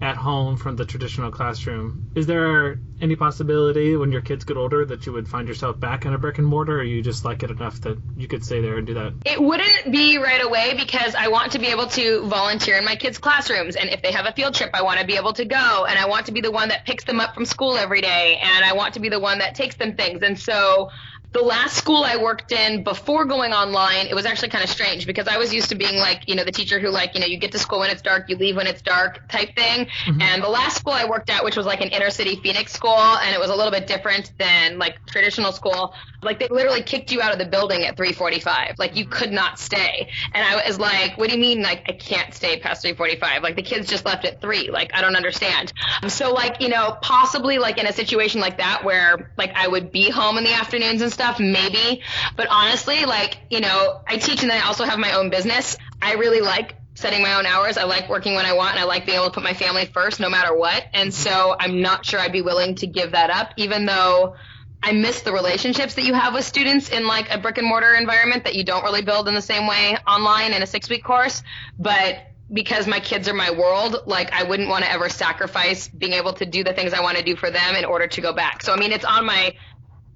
at 0.00 0.16
home 0.16 0.56
from 0.56 0.74
the 0.74 0.84
traditional 0.84 1.30
classroom. 1.30 2.10
Is 2.16 2.26
there 2.26 2.78
any 3.00 3.14
possibility 3.14 3.94
when 3.94 4.10
your 4.10 4.20
kids 4.20 4.44
get 4.44 4.56
older 4.56 4.84
that 4.84 5.06
you 5.06 5.12
would 5.12 5.28
find 5.28 5.46
yourself 5.46 5.78
back 5.78 6.04
in 6.04 6.12
a 6.12 6.18
brick 6.18 6.38
and 6.38 6.46
mortar, 6.46 6.80
or 6.80 6.82
you 6.82 7.02
just 7.02 7.24
like 7.24 7.44
it 7.44 7.50
enough 7.50 7.80
that 7.82 7.98
you 8.16 8.26
could 8.26 8.44
stay 8.44 8.60
there 8.60 8.78
and 8.78 8.86
do 8.86 8.94
that? 8.94 9.12
It 9.24 9.40
wouldn't 9.40 9.92
be 9.92 10.18
right 10.18 10.42
away 10.44 10.74
because 10.76 11.14
I 11.14 11.28
want 11.28 11.52
to 11.52 11.60
be 11.60 11.68
able 11.68 11.86
to 11.86 12.26
volunteer 12.26 12.78
in 12.78 12.84
my 12.84 12.96
kids' 12.96 13.18
classrooms. 13.18 13.76
And 13.76 13.90
if 13.90 14.02
they 14.02 14.10
have 14.10 14.26
a 14.26 14.32
field 14.32 14.54
trip, 14.54 14.70
I 14.74 14.82
want 14.82 14.98
to 14.98 15.06
be 15.06 15.16
able 15.16 15.34
to 15.34 15.44
go. 15.44 15.86
And 15.88 15.96
I 15.96 16.06
want 16.06 16.26
to 16.26 16.32
be 16.32 16.40
the 16.40 16.50
one 16.50 16.68
that 16.70 16.84
picks 16.84 17.04
them 17.04 17.20
up 17.20 17.34
from 17.34 17.44
school 17.44 17.76
every 17.76 18.00
day. 18.00 18.40
And 18.42 18.64
I 18.64 18.72
want 18.72 18.94
to 18.94 19.00
be 19.00 19.08
the 19.08 19.20
one 19.20 19.38
that 19.38 19.54
takes 19.54 19.76
them 19.76 19.94
things. 19.96 20.22
And 20.22 20.38
so 20.38 20.90
the 21.32 21.40
last 21.40 21.76
school 21.76 22.04
I 22.04 22.16
worked 22.16 22.52
in 22.52 22.84
before 22.84 23.24
going 23.24 23.52
online, 23.52 24.06
it 24.06 24.14
was 24.14 24.26
actually 24.26 24.50
kind 24.50 24.62
of 24.62 24.68
strange 24.68 25.06
because 25.06 25.26
I 25.26 25.38
was 25.38 25.52
used 25.52 25.70
to 25.70 25.74
being 25.74 25.96
like, 25.96 26.28
you 26.28 26.34
know, 26.34 26.44
the 26.44 26.52
teacher 26.52 26.78
who 26.78 26.90
like, 26.90 27.14
you 27.14 27.20
know, 27.20 27.26
you 27.26 27.38
get 27.38 27.52
to 27.52 27.58
school 27.58 27.78
when 27.78 27.90
it's 27.90 28.02
dark, 28.02 28.28
you 28.28 28.36
leave 28.36 28.56
when 28.56 28.66
it's 28.66 28.82
dark 28.82 29.26
type 29.28 29.54
thing. 29.56 29.86
Mm-hmm. 29.86 30.20
And 30.20 30.42
the 30.42 30.48
last 30.48 30.76
school 30.76 30.92
I 30.92 31.06
worked 31.06 31.30
at, 31.30 31.42
which 31.42 31.56
was 31.56 31.64
like 31.64 31.80
an 31.80 31.88
inner 31.88 32.10
city 32.10 32.36
Phoenix 32.36 32.72
school, 32.72 32.90
and 32.90 33.34
it 33.34 33.40
was 33.40 33.48
a 33.48 33.54
little 33.54 33.70
bit 33.70 33.86
different 33.86 34.32
than 34.38 34.78
like 34.78 35.04
traditional 35.06 35.52
school. 35.52 35.94
Like 36.22 36.38
they 36.38 36.48
literally 36.48 36.82
kicked 36.82 37.10
you 37.10 37.22
out 37.22 37.32
of 37.32 37.38
the 37.38 37.46
building 37.46 37.84
at 37.84 37.96
3:45. 37.96 38.78
Like 38.78 38.94
you 38.94 39.06
could 39.06 39.32
not 39.32 39.58
stay. 39.58 40.08
And 40.34 40.44
I 40.44 40.66
was 40.66 40.78
like, 40.78 41.16
what 41.16 41.30
do 41.30 41.34
you 41.34 41.40
mean? 41.40 41.62
Like 41.62 41.84
I 41.88 41.92
can't 41.92 42.34
stay 42.34 42.60
past 42.60 42.84
3:45? 42.84 43.42
Like 43.42 43.56
the 43.56 43.62
kids 43.62 43.88
just 43.88 44.04
left 44.04 44.26
at 44.26 44.42
three. 44.42 44.70
Like 44.70 44.94
I 44.94 45.00
don't 45.00 45.16
understand. 45.16 45.72
So 46.08 46.32
like, 46.32 46.60
you 46.60 46.68
know, 46.68 46.98
possibly 47.00 47.58
like 47.58 47.78
in 47.78 47.86
a 47.86 47.92
situation 47.92 48.40
like 48.40 48.58
that 48.58 48.84
where 48.84 49.32
like 49.38 49.52
I 49.54 49.66
would 49.66 49.90
be 49.90 50.10
home 50.10 50.36
in 50.36 50.44
the 50.44 50.52
afternoons 50.52 51.00
and 51.00 51.10
stuff 51.10 51.21
stuff, 51.22 51.38
maybe. 51.38 52.02
But 52.36 52.48
honestly, 52.50 53.04
like, 53.04 53.38
you 53.48 53.60
know, 53.60 54.00
I 54.06 54.16
teach 54.16 54.42
and 54.42 54.50
then 54.50 54.60
I 54.60 54.66
also 54.66 54.84
have 54.84 54.98
my 54.98 55.12
own 55.12 55.30
business. 55.30 55.76
I 56.00 56.14
really 56.14 56.40
like 56.40 56.74
setting 56.94 57.22
my 57.22 57.34
own 57.34 57.46
hours. 57.46 57.78
I 57.78 57.84
like 57.84 58.08
working 58.08 58.34
when 58.34 58.44
I 58.44 58.54
want 58.54 58.72
and 58.72 58.80
I 58.80 58.84
like 58.84 59.06
being 59.06 59.18
able 59.18 59.28
to 59.28 59.32
put 59.32 59.44
my 59.44 59.54
family 59.54 59.86
first 59.86 60.18
no 60.18 60.28
matter 60.28 60.54
what. 60.54 60.84
And 60.92 61.14
so 61.14 61.54
I'm 61.58 61.80
not 61.80 62.04
sure 62.04 62.18
I'd 62.18 62.32
be 62.32 62.42
willing 62.42 62.74
to 62.76 62.86
give 62.86 63.12
that 63.12 63.30
up, 63.30 63.52
even 63.56 63.86
though 63.86 64.34
I 64.82 64.92
miss 64.92 65.22
the 65.22 65.32
relationships 65.32 65.94
that 65.94 66.02
you 66.02 66.12
have 66.12 66.34
with 66.34 66.44
students 66.44 66.88
in 66.88 67.06
like 67.06 67.32
a 67.32 67.38
brick 67.38 67.58
and 67.58 67.68
mortar 67.68 67.94
environment 67.94 68.44
that 68.44 68.56
you 68.56 68.64
don't 68.64 68.82
really 68.82 69.02
build 69.02 69.28
in 69.28 69.34
the 69.34 69.42
same 69.42 69.68
way 69.68 69.96
online 70.06 70.52
in 70.52 70.62
a 70.62 70.66
six 70.66 70.88
week 70.88 71.04
course. 71.04 71.44
But 71.78 72.18
because 72.52 72.86
my 72.86 73.00
kids 73.00 73.28
are 73.28 73.34
my 73.34 73.52
world, 73.52 74.02
like 74.06 74.32
I 74.32 74.42
wouldn't 74.42 74.68
want 74.68 74.84
to 74.84 74.90
ever 74.90 75.08
sacrifice 75.08 75.88
being 75.88 76.12
able 76.12 76.34
to 76.34 76.44
do 76.44 76.64
the 76.64 76.74
things 76.74 76.92
I 76.92 77.00
want 77.00 77.16
to 77.16 77.24
do 77.24 77.36
for 77.36 77.50
them 77.50 77.76
in 77.76 77.84
order 77.84 78.08
to 78.08 78.20
go 78.20 78.32
back. 78.32 78.62
So 78.62 78.72
I 78.72 78.76
mean, 78.76 78.92
it's 78.92 79.04
on 79.04 79.24
my 79.24 79.54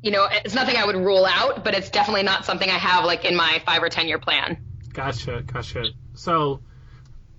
you 0.03 0.11
know, 0.11 0.29
it's 0.31 0.55
nothing 0.55 0.77
I 0.77 0.85
would 0.85 0.97
rule 0.97 1.25
out, 1.25 1.65
but 1.65 1.75
it's 1.75 1.91
definitely 1.91 2.23
not 2.23 2.45
something 2.45 2.69
I 2.69 2.79
have 2.79 3.05
like 3.05 3.25
in 3.25 3.37
my 3.37 3.63
five 3.65 3.83
or 3.83 3.89
ten 3.89 4.09
year 4.09 4.19
plan. 4.19 4.59
Gotcha, 4.93 5.43
gotcha. 5.43 5.87
So, 6.15 6.61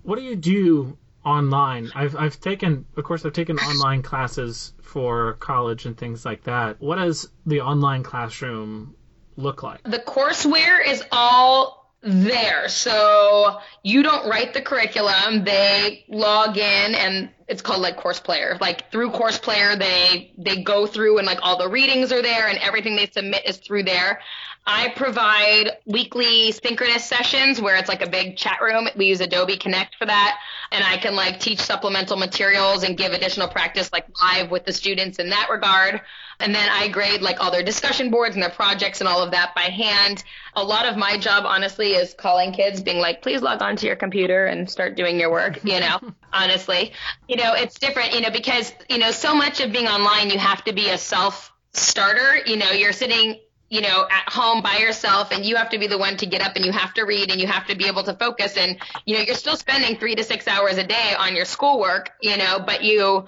what 0.04 0.18
do 0.18 0.24
you 0.24 0.36
do 0.36 0.98
online? 1.26 1.92
I've 1.96 2.16
I've 2.16 2.40
taken, 2.40 2.86
of 2.96 3.04
course, 3.04 3.26
I've 3.26 3.34
taken 3.34 3.58
online 3.58 4.02
classes 4.02 4.74
for 4.82 5.34
college 5.34 5.86
and 5.86 5.98
things 5.98 6.26
like 6.26 6.44
that. 6.44 6.82
What 6.82 6.98
does 6.98 7.30
the 7.46 7.62
online 7.62 8.04
classroom 8.04 8.96
look 9.36 9.64
like? 9.64 9.84
The 9.84 10.00
courseware 10.00 10.86
is 10.86 11.04
all 11.12 11.77
there. 12.02 12.70
So 12.70 13.60
you 13.84 14.04
don't 14.04 14.30
write 14.30 14.54
the 14.54 14.62
curriculum. 14.62 15.44
They 15.44 16.06
log 16.08 16.58
in 16.58 16.96
and 16.96 17.30
it's 17.48 17.62
called 17.62 17.82
like 17.82 17.98
course 17.98 18.20
player. 18.20 18.58
Like 18.60 18.92
through 18.92 19.12
course 19.12 19.38
player, 19.38 19.76
they, 19.76 20.34
they 20.38 20.62
go 20.64 20.86
through 20.86 21.18
and 21.18 21.26
like 21.26 21.40
all 21.42 21.58
the 21.58 21.70
readings 21.70 22.12
are 22.12 22.22
there 22.22 22.48
and 22.48 22.58
everything 22.60 22.96
they 22.96 23.08
submit 23.08 23.48
is 23.48 23.58
through 23.58 23.84
there. 23.84 24.22
I 24.70 24.90
provide 24.90 25.78
weekly 25.86 26.52
synchronous 26.52 27.06
sessions 27.06 27.62
where 27.62 27.78
it's 27.78 27.88
like 27.88 28.02
a 28.02 28.10
big 28.10 28.36
chat 28.36 28.60
room. 28.62 28.90
We 28.98 29.06
use 29.06 29.22
Adobe 29.22 29.56
Connect 29.56 29.96
for 29.96 30.06
that. 30.06 30.42
And 30.74 30.84
I 30.84 30.98
can 30.98 31.16
like 31.16 31.40
teach 31.40 31.62
supplemental 31.62 32.18
materials 32.18 32.84
and 32.84 32.98
give 32.98 33.14
additional 33.14 33.48
practice 33.48 33.94
like 33.94 34.06
live 34.22 34.52
with 34.52 34.66
the 34.66 34.74
students 34.74 35.20
in 35.20 35.30
that 35.30 35.48
regard. 35.50 36.02
And 36.42 36.54
then 36.54 36.68
I 36.70 36.90
grade 36.90 37.22
like 37.22 37.40
all 37.40 37.50
their 37.50 37.64
discussion 37.64 38.12
boards 38.12 38.36
and 38.36 38.44
their 38.44 38.50
projects 38.50 39.00
and 39.00 39.08
all 39.08 39.24
of 39.24 39.32
that 39.32 39.56
by 39.56 39.62
hand. 39.62 40.26
A 40.58 40.64
lot 40.64 40.86
of 40.86 40.98
my 40.98 41.18
job, 41.18 41.46
honestly, 41.46 41.94
is 41.94 42.14
calling 42.14 42.52
kids, 42.52 42.82
being 42.82 43.00
like, 43.00 43.22
please 43.22 43.42
log 43.42 43.62
on 43.62 43.78
to 43.78 43.88
your 43.88 43.96
computer 43.96 44.48
and 44.48 44.70
start 44.70 44.98
doing 44.98 45.18
your 45.18 45.32
work, 45.32 45.64
you 45.64 45.80
know, 45.80 45.98
honestly. 46.34 46.92
You 47.30 47.38
know, 47.38 47.54
it's 47.54 47.80
different, 47.80 48.14
you 48.14 48.20
know, 48.20 48.32
because, 48.32 48.74
you 48.90 48.98
know, 48.98 49.12
so 49.12 49.34
much 49.34 49.62
of 49.62 49.72
being 49.72 49.88
online, 49.88 50.30
you 50.30 50.38
have 50.38 50.62
to 50.66 50.74
be 50.74 50.90
a 50.90 50.98
self 50.98 51.54
starter. 51.72 52.40
You 52.46 52.58
know, 52.58 52.72
you're 52.72 52.92
sitting 52.92 53.40
you 53.70 53.82
know, 53.82 54.08
at 54.10 54.32
home 54.32 54.62
by 54.62 54.78
yourself 54.78 55.32
and 55.32 55.46
you 55.46 55.56
have 55.58 55.70
to 55.70 55.78
be 55.78 55.88
the 55.88 55.98
one 55.98 56.16
to 56.18 56.26
get 56.26 56.42
up 56.42 56.56
and 56.56 56.66
you 56.66 56.72
have 56.72 56.94
to 56.94 57.04
read 57.04 57.32
and 57.32 57.42
you 57.42 57.48
have 57.48 57.68
to 57.68 57.76
be 57.76 57.86
able 57.88 58.04
to 58.04 58.14
focus 58.14 58.56
and, 58.56 58.78
you 59.06 59.16
know, 59.16 59.22
you're 59.22 59.36
still 59.36 59.58
spending 59.58 59.98
three 59.98 60.16
to 60.16 60.24
six 60.24 60.48
hours 60.48 60.78
a 60.78 60.86
day 60.86 61.14
on 61.20 61.36
your 61.36 61.46
schoolwork, 61.46 62.12
you 62.22 62.38
know, 62.38 62.60
but 62.66 62.84
you, 62.84 63.26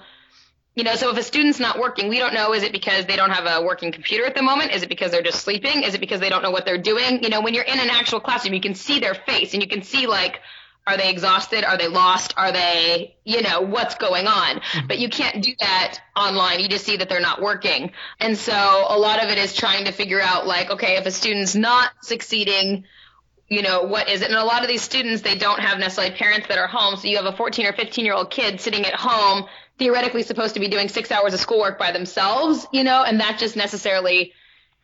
you 0.74 0.84
know, 0.84 0.94
so 0.94 1.10
if 1.10 1.18
a 1.18 1.22
student's 1.22 1.60
not 1.60 1.78
working, 1.78 2.08
we 2.08 2.18
don't 2.18 2.32
know 2.32 2.54
is 2.54 2.62
it 2.62 2.72
because 2.72 3.04
they 3.04 3.16
don't 3.16 3.30
have 3.30 3.44
a 3.44 3.64
working 3.64 3.92
computer 3.92 4.24
at 4.24 4.34
the 4.34 4.42
moment? 4.42 4.72
Is 4.72 4.82
it 4.82 4.88
because 4.88 5.10
they're 5.10 5.22
just 5.22 5.42
sleeping? 5.42 5.82
Is 5.82 5.94
it 5.94 6.00
because 6.00 6.20
they 6.20 6.30
don't 6.30 6.42
know 6.42 6.52
what 6.52 6.64
they're 6.64 6.78
doing? 6.78 7.22
You 7.22 7.28
know, 7.28 7.42
when 7.42 7.52
you're 7.52 7.64
in 7.64 7.78
an 7.78 7.90
actual 7.90 8.20
classroom, 8.20 8.54
you 8.54 8.62
can 8.62 8.74
see 8.74 8.98
their 8.98 9.14
face 9.14 9.52
and 9.52 9.62
you 9.62 9.68
can 9.68 9.82
see 9.82 10.06
like, 10.06 10.40
are 10.86 10.96
they 10.96 11.10
exhausted? 11.10 11.64
Are 11.64 11.76
they 11.76 11.88
lost? 11.88 12.34
Are 12.36 12.52
they, 12.52 13.16
you 13.24 13.42
know, 13.42 13.60
what's 13.60 13.94
going 13.96 14.26
on? 14.26 14.56
Mm-hmm. 14.56 14.86
But 14.86 14.98
you 14.98 15.08
can't 15.08 15.42
do 15.42 15.52
that 15.60 15.98
online. 16.16 16.60
You 16.60 16.68
just 16.68 16.84
see 16.84 16.96
that 16.96 17.08
they're 17.08 17.20
not 17.20 17.40
working. 17.40 17.92
And 18.18 18.36
so 18.36 18.52
a 18.88 18.98
lot 18.98 19.22
of 19.22 19.30
it 19.30 19.38
is 19.38 19.54
trying 19.54 19.84
to 19.84 19.92
figure 19.92 20.20
out 20.20 20.46
like, 20.46 20.70
okay, 20.70 20.96
if 20.96 21.06
a 21.06 21.10
student's 21.10 21.54
not 21.54 21.92
succeeding, 22.02 22.84
you 23.48 23.62
know, 23.62 23.82
what 23.82 24.08
is 24.08 24.22
it? 24.22 24.28
And 24.30 24.36
a 24.36 24.44
lot 24.44 24.62
of 24.62 24.68
these 24.68 24.82
students, 24.82 25.22
they 25.22 25.36
don't 25.36 25.60
have 25.60 25.78
necessarily 25.78 26.14
parents 26.16 26.48
that 26.48 26.58
are 26.58 26.68
home. 26.68 26.96
So 26.96 27.08
you 27.08 27.16
have 27.16 27.26
a 27.26 27.36
14 27.36 27.66
or 27.66 27.72
15 27.72 28.04
year 28.04 28.14
old 28.14 28.30
kid 28.30 28.60
sitting 28.60 28.84
at 28.86 28.94
home 28.94 29.46
theoretically 29.78 30.22
supposed 30.22 30.54
to 30.54 30.60
be 30.60 30.68
doing 30.68 30.88
six 30.88 31.10
hours 31.10 31.32
of 31.32 31.40
schoolwork 31.40 31.78
by 31.78 31.90
themselves, 31.90 32.66
you 32.70 32.84
know, 32.84 33.02
and 33.02 33.20
that 33.20 33.38
just 33.38 33.56
necessarily 33.56 34.34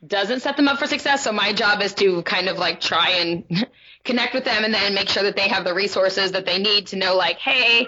doesn't 0.04 0.40
set 0.40 0.56
them 0.56 0.68
up 0.68 0.78
for 0.78 0.86
success. 0.86 1.22
So 1.22 1.32
my 1.32 1.52
job 1.52 1.80
is 1.80 1.94
to 1.94 2.22
kind 2.22 2.48
of 2.48 2.58
like 2.58 2.80
try 2.80 3.10
and 3.10 3.66
connect 4.04 4.34
with 4.34 4.44
them 4.44 4.64
and 4.64 4.72
then 4.72 4.94
make 4.94 5.08
sure 5.08 5.22
that 5.22 5.36
they 5.36 5.48
have 5.48 5.64
the 5.64 5.74
resources 5.74 6.32
that 6.32 6.46
they 6.46 6.58
need 6.58 6.88
to 6.88 6.96
know 6.96 7.16
like, 7.16 7.38
hey, 7.38 7.86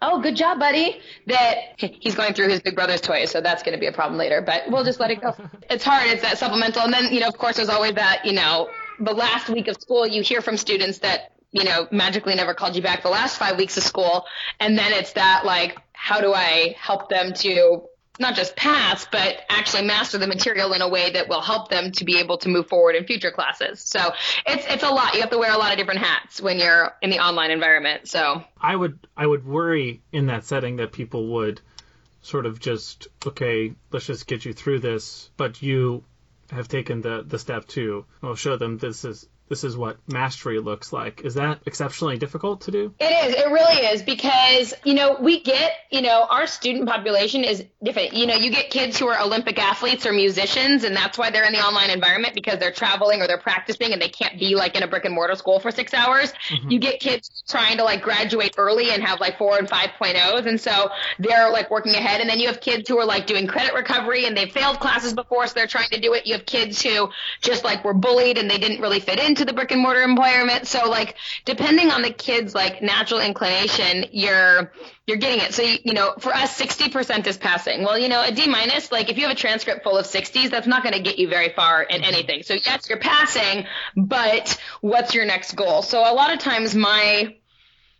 oh, 0.00 0.20
good 0.20 0.36
job, 0.36 0.58
buddy. 0.58 1.00
That 1.26 1.56
he's 1.76 2.14
going 2.14 2.34
through 2.34 2.48
his 2.48 2.60
big 2.60 2.74
brother's 2.74 3.00
toys, 3.00 3.30
so 3.30 3.40
that's 3.40 3.62
going 3.62 3.74
to 3.74 3.80
be 3.80 3.86
a 3.86 3.92
problem 3.92 4.18
later, 4.18 4.42
but 4.42 4.64
we'll 4.68 4.84
just 4.84 5.00
let 5.00 5.10
it 5.10 5.20
go. 5.20 5.34
It's 5.70 5.84
hard. 5.84 6.06
It's 6.08 6.22
that 6.22 6.36
supplemental. 6.38 6.82
And 6.82 6.92
then, 6.92 7.12
you 7.12 7.20
know, 7.20 7.28
of 7.28 7.38
course, 7.38 7.56
there's 7.56 7.70
always 7.70 7.94
that, 7.94 8.26
you 8.26 8.32
know, 8.32 8.68
the 9.00 9.12
last 9.12 9.48
week 9.48 9.68
of 9.68 9.76
school, 9.80 10.06
you 10.06 10.22
hear 10.22 10.42
from 10.42 10.56
students 10.58 10.98
that, 10.98 11.32
you 11.50 11.64
know, 11.64 11.88
magically 11.90 12.34
never 12.34 12.52
called 12.52 12.76
you 12.76 12.82
back 12.82 13.02
the 13.02 13.08
last 13.08 13.38
five 13.38 13.56
weeks 13.56 13.76
of 13.78 13.82
school. 13.82 14.24
And 14.60 14.76
then 14.76 14.92
it's 14.92 15.12
that 15.12 15.46
like, 15.46 15.78
how 15.92 16.20
do 16.20 16.34
I 16.34 16.74
help 16.78 17.08
them 17.08 17.32
to 17.32 17.84
not 18.18 18.34
just 18.34 18.56
pass, 18.56 19.06
but 19.10 19.40
actually 19.48 19.84
master 19.84 20.18
the 20.18 20.26
material 20.26 20.72
in 20.72 20.82
a 20.82 20.88
way 20.88 21.12
that 21.12 21.28
will 21.28 21.40
help 21.40 21.68
them 21.68 21.92
to 21.92 22.04
be 22.04 22.18
able 22.18 22.38
to 22.38 22.48
move 22.48 22.68
forward 22.68 22.94
in 22.94 23.04
future 23.04 23.30
classes. 23.30 23.80
So 23.80 24.12
it's 24.46 24.64
it's 24.68 24.82
a 24.82 24.90
lot. 24.90 25.14
You 25.14 25.20
have 25.20 25.30
to 25.30 25.38
wear 25.38 25.52
a 25.52 25.58
lot 25.58 25.72
of 25.72 25.78
different 25.78 26.00
hats 26.00 26.40
when 26.40 26.58
you're 26.58 26.92
in 27.00 27.10
the 27.10 27.18
online 27.18 27.50
environment. 27.50 28.08
So 28.08 28.44
I 28.60 28.76
would 28.76 28.98
I 29.16 29.26
would 29.26 29.46
worry 29.46 30.02
in 30.12 30.26
that 30.26 30.44
setting 30.44 30.76
that 30.76 30.92
people 30.92 31.26
would 31.28 31.60
sort 32.20 32.46
of 32.46 32.60
just 32.60 33.08
okay, 33.26 33.74
let's 33.90 34.06
just 34.06 34.26
get 34.26 34.44
you 34.44 34.52
through 34.52 34.80
this, 34.80 35.30
but 35.36 35.62
you 35.62 36.04
have 36.50 36.68
taken 36.68 37.00
the 37.00 37.24
the 37.26 37.38
step 37.38 37.66
to 37.68 38.04
well 38.20 38.34
show 38.34 38.56
them 38.56 38.76
this 38.78 39.04
is 39.04 39.26
this 39.48 39.64
is 39.64 39.76
what 39.76 39.98
mastery 40.06 40.58
looks 40.60 40.94
like. 40.94 41.20
Is 41.24 41.34
that 41.34 41.60
exceptionally 41.66 42.16
difficult 42.16 42.62
to 42.62 42.70
do? 42.70 42.94
It 42.98 43.04
is. 43.04 43.34
It 43.34 43.50
really 43.50 43.86
is 43.86 44.02
because, 44.02 44.72
you 44.82 44.94
know, 44.94 45.18
we 45.20 45.42
get, 45.42 45.72
you 45.90 46.00
know, 46.00 46.26
our 46.30 46.46
student 46.46 46.88
population 46.88 47.44
is 47.44 47.62
different. 47.82 48.14
You 48.14 48.26
know, 48.26 48.34
you 48.34 48.50
get 48.50 48.70
kids 48.70 48.98
who 48.98 49.08
are 49.08 49.20
Olympic 49.20 49.58
athletes 49.58 50.06
or 50.06 50.12
musicians, 50.12 50.84
and 50.84 50.96
that's 50.96 51.18
why 51.18 51.30
they're 51.30 51.44
in 51.44 51.52
the 51.52 51.60
online 51.60 51.90
environment 51.90 52.34
because 52.34 52.58
they're 52.60 52.72
traveling 52.72 53.20
or 53.20 53.26
they're 53.26 53.36
practicing 53.36 53.92
and 53.92 54.00
they 54.00 54.08
can't 54.08 54.38
be 54.38 54.54
like 54.54 54.74
in 54.74 54.82
a 54.82 54.86
brick 54.86 55.04
and 55.04 55.14
mortar 55.14 55.34
school 55.34 55.60
for 55.60 55.70
six 55.70 55.92
hours. 55.92 56.32
Mm-hmm. 56.48 56.70
You 56.70 56.78
get 56.78 57.00
kids 57.00 57.42
trying 57.46 57.76
to 57.76 57.84
like 57.84 58.00
graduate 58.00 58.54
early 58.56 58.90
and 58.90 59.02
have 59.02 59.20
like 59.20 59.36
four 59.36 59.58
and 59.58 59.68
5.0s. 59.68 60.46
And 60.46 60.58
so 60.58 60.90
they're 61.18 61.50
like 61.50 61.70
working 61.70 61.94
ahead. 61.94 62.22
And 62.22 62.30
then 62.30 62.40
you 62.40 62.46
have 62.46 62.62
kids 62.62 62.88
who 62.88 62.98
are 62.98 63.04
like 63.04 63.26
doing 63.26 63.46
credit 63.46 63.74
recovery 63.74 64.24
and 64.24 64.34
they've 64.34 64.50
failed 64.50 64.80
classes 64.80 65.12
before, 65.12 65.46
so 65.46 65.52
they're 65.54 65.66
trying 65.66 65.90
to 65.90 66.00
do 66.00 66.14
it. 66.14 66.26
You 66.26 66.34
have 66.34 66.46
kids 66.46 66.80
who 66.80 67.10
just 67.42 67.64
like 67.64 67.84
were 67.84 67.94
bullied 67.94 68.38
and 68.38 68.50
they 68.50 68.58
didn't 68.58 68.80
really 68.80 69.00
fit 69.00 69.20
into 69.20 69.31
into 69.32 69.46
the 69.46 69.54
brick 69.54 69.70
and 69.70 69.80
mortar 69.80 70.02
environment. 70.02 70.66
So 70.66 70.90
like 70.90 71.16
depending 71.46 71.90
on 71.90 72.02
the 72.02 72.10
kid's 72.12 72.54
like 72.54 72.82
natural 72.82 73.20
inclination, 73.20 74.04
you're 74.12 74.70
you're 75.06 75.16
getting 75.16 75.40
it. 75.40 75.54
So 75.54 75.62
you, 75.62 75.78
you 75.84 75.94
know, 75.94 76.14
for 76.20 76.34
us, 76.34 76.60
60% 76.60 77.26
is 77.26 77.38
passing. 77.38 77.82
Well, 77.82 77.98
you 77.98 78.08
know, 78.08 78.22
a 78.22 78.30
D 78.30 78.46
minus, 78.46 78.92
like 78.92 79.08
if 79.08 79.16
you 79.16 79.24
have 79.24 79.32
a 79.32 79.38
transcript 79.38 79.82
full 79.82 79.96
of 79.96 80.06
60s, 80.06 80.50
that's 80.50 80.66
not 80.66 80.82
going 80.82 80.94
to 80.94 81.00
get 81.00 81.18
you 81.18 81.28
very 81.28 81.48
far 81.48 81.82
in 81.82 82.02
mm-hmm. 82.02 82.14
anything. 82.14 82.42
So 82.42 82.54
yes, 82.54 82.88
you're 82.88 83.00
passing, 83.00 83.64
but 83.96 84.58
what's 84.80 85.14
your 85.14 85.24
next 85.24 85.56
goal? 85.56 85.82
So 85.82 86.00
a 86.00 86.14
lot 86.14 86.32
of 86.32 86.38
times 86.38 86.74
my 86.74 87.34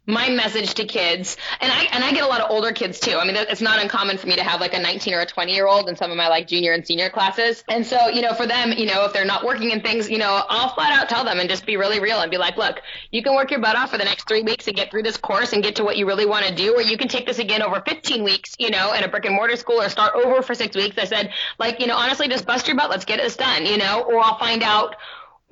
my 0.07 0.29
message 0.31 0.75
to 0.75 0.85
kids, 0.85 1.37
and 1.61 1.71
I 1.71 1.85
and 1.93 2.03
I 2.03 2.13
get 2.13 2.25
a 2.25 2.27
lot 2.27 2.41
of 2.41 2.51
older 2.51 2.73
kids 2.73 2.99
too. 2.99 3.17
I 3.17 3.25
mean, 3.25 3.37
it's 3.37 3.61
not 3.61 3.81
uncommon 3.81 4.19
for 4.19 4.27
me 4.27 4.35
to 4.35 4.43
have 4.43 4.61
like 4.61 4.75
a 4.75 4.81
19 4.81 5.15
or 5.15 5.21
a 5.21 5.27
20 5.27 5.55
year 5.55 5.69
old 5.69 5.89
in 5.89 5.97
some 5.97 6.11
of 6.11 6.17
my 6.17 6.29
like 6.29 6.49
junior 6.49 6.73
and 6.73 6.85
senior 6.85 7.09
classes. 7.09 7.63
And 7.69 7.87
so, 7.87 8.09
you 8.09 8.21
know, 8.21 8.35
for 8.35 8.47
them, 8.47 8.73
you 8.73 8.87
know, 8.87 9.05
if 9.05 9.13
they're 9.13 9.25
not 9.25 9.45
working 9.45 9.71
in 9.71 9.81
things, 9.81 10.11
you 10.11 10.19
know, 10.19 10.43
I'll 10.49 10.75
flat 10.75 10.93
out 10.93 11.09
tell 11.09 11.25
them 11.25 11.39
and 11.39 11.49
just 11.49 11.67
be 11.67 11.77
really 11.77 12.01
real 12.01 12.21
and 12.21 12.31
be 12.31 12.37
like, 12.37 12.57
look, 12.57 12.81
you 13.13 13.23
can 13.23 13.35
work 13.37 13.53
your 13.53 13.61
butt 13.61 13.77
off 13.77 13.91
for 13.91 13.99
the 13.99 14.05
next 14.05 14.27
three 14.27 14.43
weeks 14.43 14.67
and 14.67 14.75
get 14.75 14.91
through 14.91 15.05
this 15.05 15.17
course 15.17 15.53
and 15.53 15.63
get 15.63 15.77
to 15.77 15.85
what 15.85 15.97
you 15.97 16.07
really 16.07 16.27
want 16.27 16.47
to 16.47 16.55
do, 16.55 16.75
or 16.75 16.83
you 16.83 16.99
can 16.99 17.09
take 17.09 17.27
this 17.27 17.39
again 17.39 17.63
over 17.63 17.81
15 17.87 18.25
weeks, 18.25 18.57
you 18.59 18.71
know, 18.71 18.93
in 18.95 19.05
a 19.05 19.09
brick 19.09 19.25
and 19.25 19.37
mortar 19.37 19.57
school 19.57 19.81
or 19.81 19.89
start 19.89 20.15
over 20.17 20.43
for 20.43 20.55
six 20.55 20.75
weeks. 20.75 20.99
I 20.99 21.05
said, 21.05 21.33
like, 21.59 21.79
you 21.79 21.87
know, 21.87 21.97
honestly, 21.97 22.27
just 22.27 22.45
bust 22.45 22.67
your 22.67 22.77
butt. 22.77 22.91
Let's 22.91 23.05
get 23.05 23.21
this 23.21 23.37
done, 23.37 23.67
you 23.67 23.79
know, 23.79 24.03
or 24.03 24.19
I'll 24.19 24.39
find 24.39 24.65
out 24.65 24.97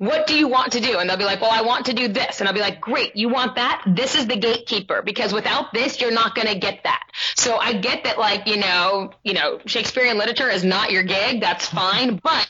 what 0.01 0.25
do 0.25 0.33
you 0.33 0.47
want 0.47 0.71
to 0.71 0.79
do? 0.79 0.97
And 0.97 1.07
they'll 1.07 1.15
be 1.15 1.25
like, 1.25 1.41
well, 1.41 1.51
I 1.51 1.61
want 1.61 1.85
to 1.85 1.93
do 1.93 2.07
this. 2.07 2.39
And 2.39 2.49
I'll 2.49 2.55
be 2.55 2.59
like, 2.59 2.81
great, 2.81 3.15
you 3.15 3.29
want 3.29 3.53
that? 3.57 3.83
This 3.85 4.15
is 4.15 4.25
the 4.25 4.35
gatekeeper 4.35 5.03
because 5.03 5.31
without 5.31 5.75
this, 5.75 6.01
you're 6.01 6.11
not 6.11 6.33
going 6.33 6.47
to 6.47 6.57
get 6.57 6.79
that. 6.85 7.03
So 7.35 7.57
I 7.57 7.73
get 7.73 8.05
that 8.05 8.17
like, 8.17 8.47
you 8.47 8.57
know, 8.57 9.11
you 9.23 9.35
know, 9.35 9.59
Shakespearean 9.67 10.17
literature 10.17 10.49
is 10.49 10.63
not 10.63 10.89
your 10.89 11.03
gig. 11.03 11.39
That's 11.39 11.67
fine. 11.67 12.15
But 12.15 12.49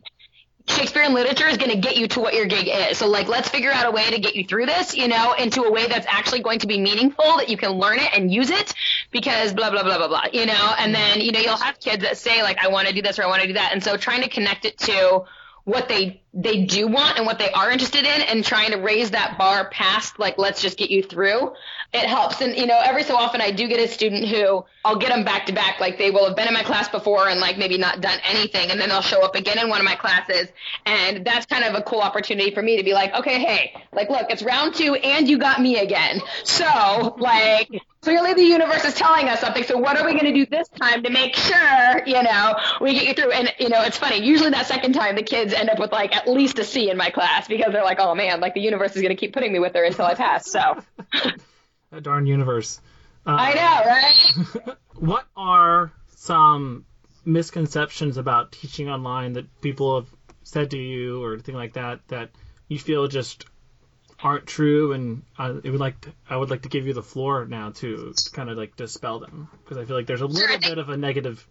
Shakespearean 0.69 1.13
literature 1.13 1.45
is 1.45 1.57
going 1.57 1.71
to 1.71 1.77
get 1.77 1.97
you 1.97 2.07
to 2.07 2.21
what 2.21 2.35
your 2.35 2.45
gig 2.45 2.69
is. 2.69 2.97
So 2.97 3.09
like, 3.09 3.27
let's 3.27 3.49
figure 3.49 3.71
out 3.71 3.85
a 3.85 3.91
way 3.91 4.09
to 4.09 4.21
get 4.21 4.33
you 4.37 4.45
through 4.45 4.67
this, 4.67 4.95
you 4.95 5.09
know, 5.09 5.33
into 5.33 5.63
a 5.63 5.71
way 5.73 5.87
that's 5.87 6.07
actually 6.07 6.43
going 6.43 6.59
to 6.59 6.67
be 6.67 6.79
meaningful, 6.79 7.35
that 7.35 7.49
you 7.49 7.57
can 7.57 7.71
learn 7.71 7.99
it 7.99 8.11
and 8.15 8.33
use 8.33 8.49
it 8.49 8.73
because 9.11 9.51
blah, 9.51 9.71
blah, 9.71 9.83
blah, 9.83 9.97
blah, 9.97 10.07
blah, 10.07 10.27
you 10.31 10.45
know, 10.45 10.73
and 10.79 10.95
then, 10.95 11.19
you 11.19 11.33
know, 11.33 11.39
you'll 11.41 11.57
have 11.57 11.81
kids 11.81 12.03
that 12.03 12.17
say 12.17 12.43
like, 12.43 12.63
I 12.63 12.69
want 12.69 12.87
to 12.87 12.93
do 12.93 13.01
this 13.01 13.19
or 13.19 13.23
I 13.23 13.27
want 13.27 13.41
to 13.41 13.47
do 13.47 13.55
that. 13.55 13.73
And 13.73 13.83
so 13.83 13.97
trying 13.97 14.21
to 14.21 14.29
connect 14.29 14.63
it 14.63 14.77
to, 14.77 15.25
what 15.63 15.87
they 15.87 16.21
they 16.33 16.63
do 16.63 16.87
want 16.87 17.17
and 17.17 17.25
what 17.25 17.37
they 17.39 17.51
are 17.51 17.71
interested 17.71 18.05
in 18.05 18.21
and 18.21 18.43
trying 18.43 18.71
to 18.71 18.77
raise 18.77 19.11
that 19.11 19.37
bar 19.37 19.69
past 19.69 20.17
like 20.17 20.37
let's 20.37 20.61
just 20.61 20.77
get 20.77 20.89
you 20.89 21.03
through 21.03 21.51
it 21.93 22.07
helps. 22.07 22.39
And 22.39 22.55
you 22.55 22.67
know 22.67 22.79
every 22.81 23.03
so 23.03 23.15
often 23.15 23.41
i 23.41 23.51
do 23.51 23.67
get 23.67 23.79
a 23.79 23.87
student 23.87 24.27
who 24.27 24.63
i'll 24.85 24.95
get 24.95 25.09
them 25.09 25.25
back 25.25 25.45
to 25.47 25.53
back 25.53 25.79
like 25.79 25.97
they 25.97 26.09
will 26.09 26.25
have 26.25 26.35
been 26.35 26.47
in 26.47 26.53
my 26.53 26.63
class 26.63 26.87
before 26.87 27.27
and 27.27 27.39
like 27.39 27.57
maybe 27.57 27.77
not 27.77 28.01
done 28.01 28.19
anything. 28.23 28.71
And 28.71 28.79
then 28.79 28.89
they'll 28.89 29.01
show 29.01 29.21
up 29.23 29.35
again 29.35 29.59
in 29.59 29.69
one 29.69 29.79
of 29.79 29.85
my 29.85 29.95
classes. 29.95 30.47
And 30.85 31.25
that's 31.25 31.45
kind 31.45 31.63
of 31.63 31.75
a 31.75 31.81
cool 31.81 31.99
opportunity 31.99 32.51
for 32.51 32.61
me 32.61 32.77
to 32.77 32.83
be 32.83 32.93
like 32.93 33.13
okay 33.13 33.39
hey 33.39 33.73
like 33.91 34.09
look 34.09 34.27
it's 34.29 34.41
round 34.41 34.75
two 34.75 34.95
and 34.95 35.29
you 35.29 35.37
got 35.37 35.61
me 35.61 35.77
again. 35.77 36.21
So 36.43 37.15
like 37.19 37.69
clearly 38.01 38.33
the 38.33 38.43
universe 38.43 38.83
is 38.83 38.95
telling 38.95 39.29
us 39.29 39.39
something. 39.39 39.63
So 39.63 39.77
what 39.77 39.97
are 39.97 40.05
we 40.05 40.13
going 40.13 40.25
to 40.25 40.33
do 40.33 40.45
this 40.45 40.67
time 40.69 41.03
to 41.03 41.09
make 41.09 41.35
sure, 41.35 42.01
you 42.05 42.21
know, 42.23 42.55
we 42.79 42.93
get 42.93 43.05
you 43.05 43.13
through? 43.13 43.31
And, 43.31 43.53
you 43.59 43.69
know, 43.69 43.81
it's 43.83 43.97
funny. 43.97 44.23
Usually 44.23 44.49
that 44.49 44.67
second 44.67 44.93
time 44.93 45.15
the 45.15 45.23
kids 45.23 45.53
end 45.53 45.69
up 45.69 45.79
with 45.79 45.91
like 45.91 46.15
at 46.15 46.27
least 46.27 46.59
a 46.59 46.63
C 46.63 46.89
in 46.89 46.97
my 46.97 47.09
class 47.09 47.47
because 47.47 47.71
they're 47.71 47.83
like, 47.83 47.99
oh 47.99 48.15
man, 48.15 48.39
like 48.39 48.53
the 48.53 48.61
universe 48.61 48.95
is 48.95 49.01
going 49.01 49.15
to 49.15 49.19
keep 49.19 49.33
putting 49.33 49.53
me 49.53 49.59
with 49.59 49.75
her 49.75 49.83
until 49.83 50.05
I 50.05 50.15
pass. 50.15 50.51
So. 50.51 50.81
that 51.91 52.03
darn 52.03 52.25
universe. 52.25 52.81
Uh, 53.25 53.35
I 53.37 53.53
know, 53.53 54.65
right? 54.65 54.77
what 54.95 55.25
are 55.37 55.91
some 56.15 56.85
misconceptions 57.23 58.17
about 58.17 58.51
teaching 58.51 58.89
online 58.89 59.33
that 59.33 59.61
people 59.61 59.99
have 59.99 60.09
said 60.43 60.71
to 60.71 60.77
you 60.77 61.23
or 61.23 61.33
anything 61.33 61.55
like 61.55 61.73
that 61.73 61.99
that 62.07 62.31
you 62.67 62.79
feel 62.79 63.07
just 63.07 63.45
aren't 64.23 64.47
true, 64.47 64.93
and 64.93 65.23
I 65.37 65.51
would 65.51 65.79
like 65.79 66.01
to, 66.01 66.13
I 66.29 66.37
would 66.37 66.49
like 66.49 66.63
to 66.63 66.69
give 66.69 66.87
you 66.87 66.93
the 66.93 67.03
floor 67.03 67.45
now 67.45 67.71
to, 67.71 68.13
to 68.15 68.31
kind 68.31 68.49
of 68.49 68.57
like 68.57 68.75
dispel 68.75 69.19
them 69.19 69.49
because 69.63 69.77
I 69.77 69.85
feel 69.85 69.95
like 69.95 70.07
there's 70.07 70.21
a 70.21 70.27
little 70.27 70.59
bit 70.59 70.77
of 70.77 70.89
a 70.89 70.97
negative 70.97 71.45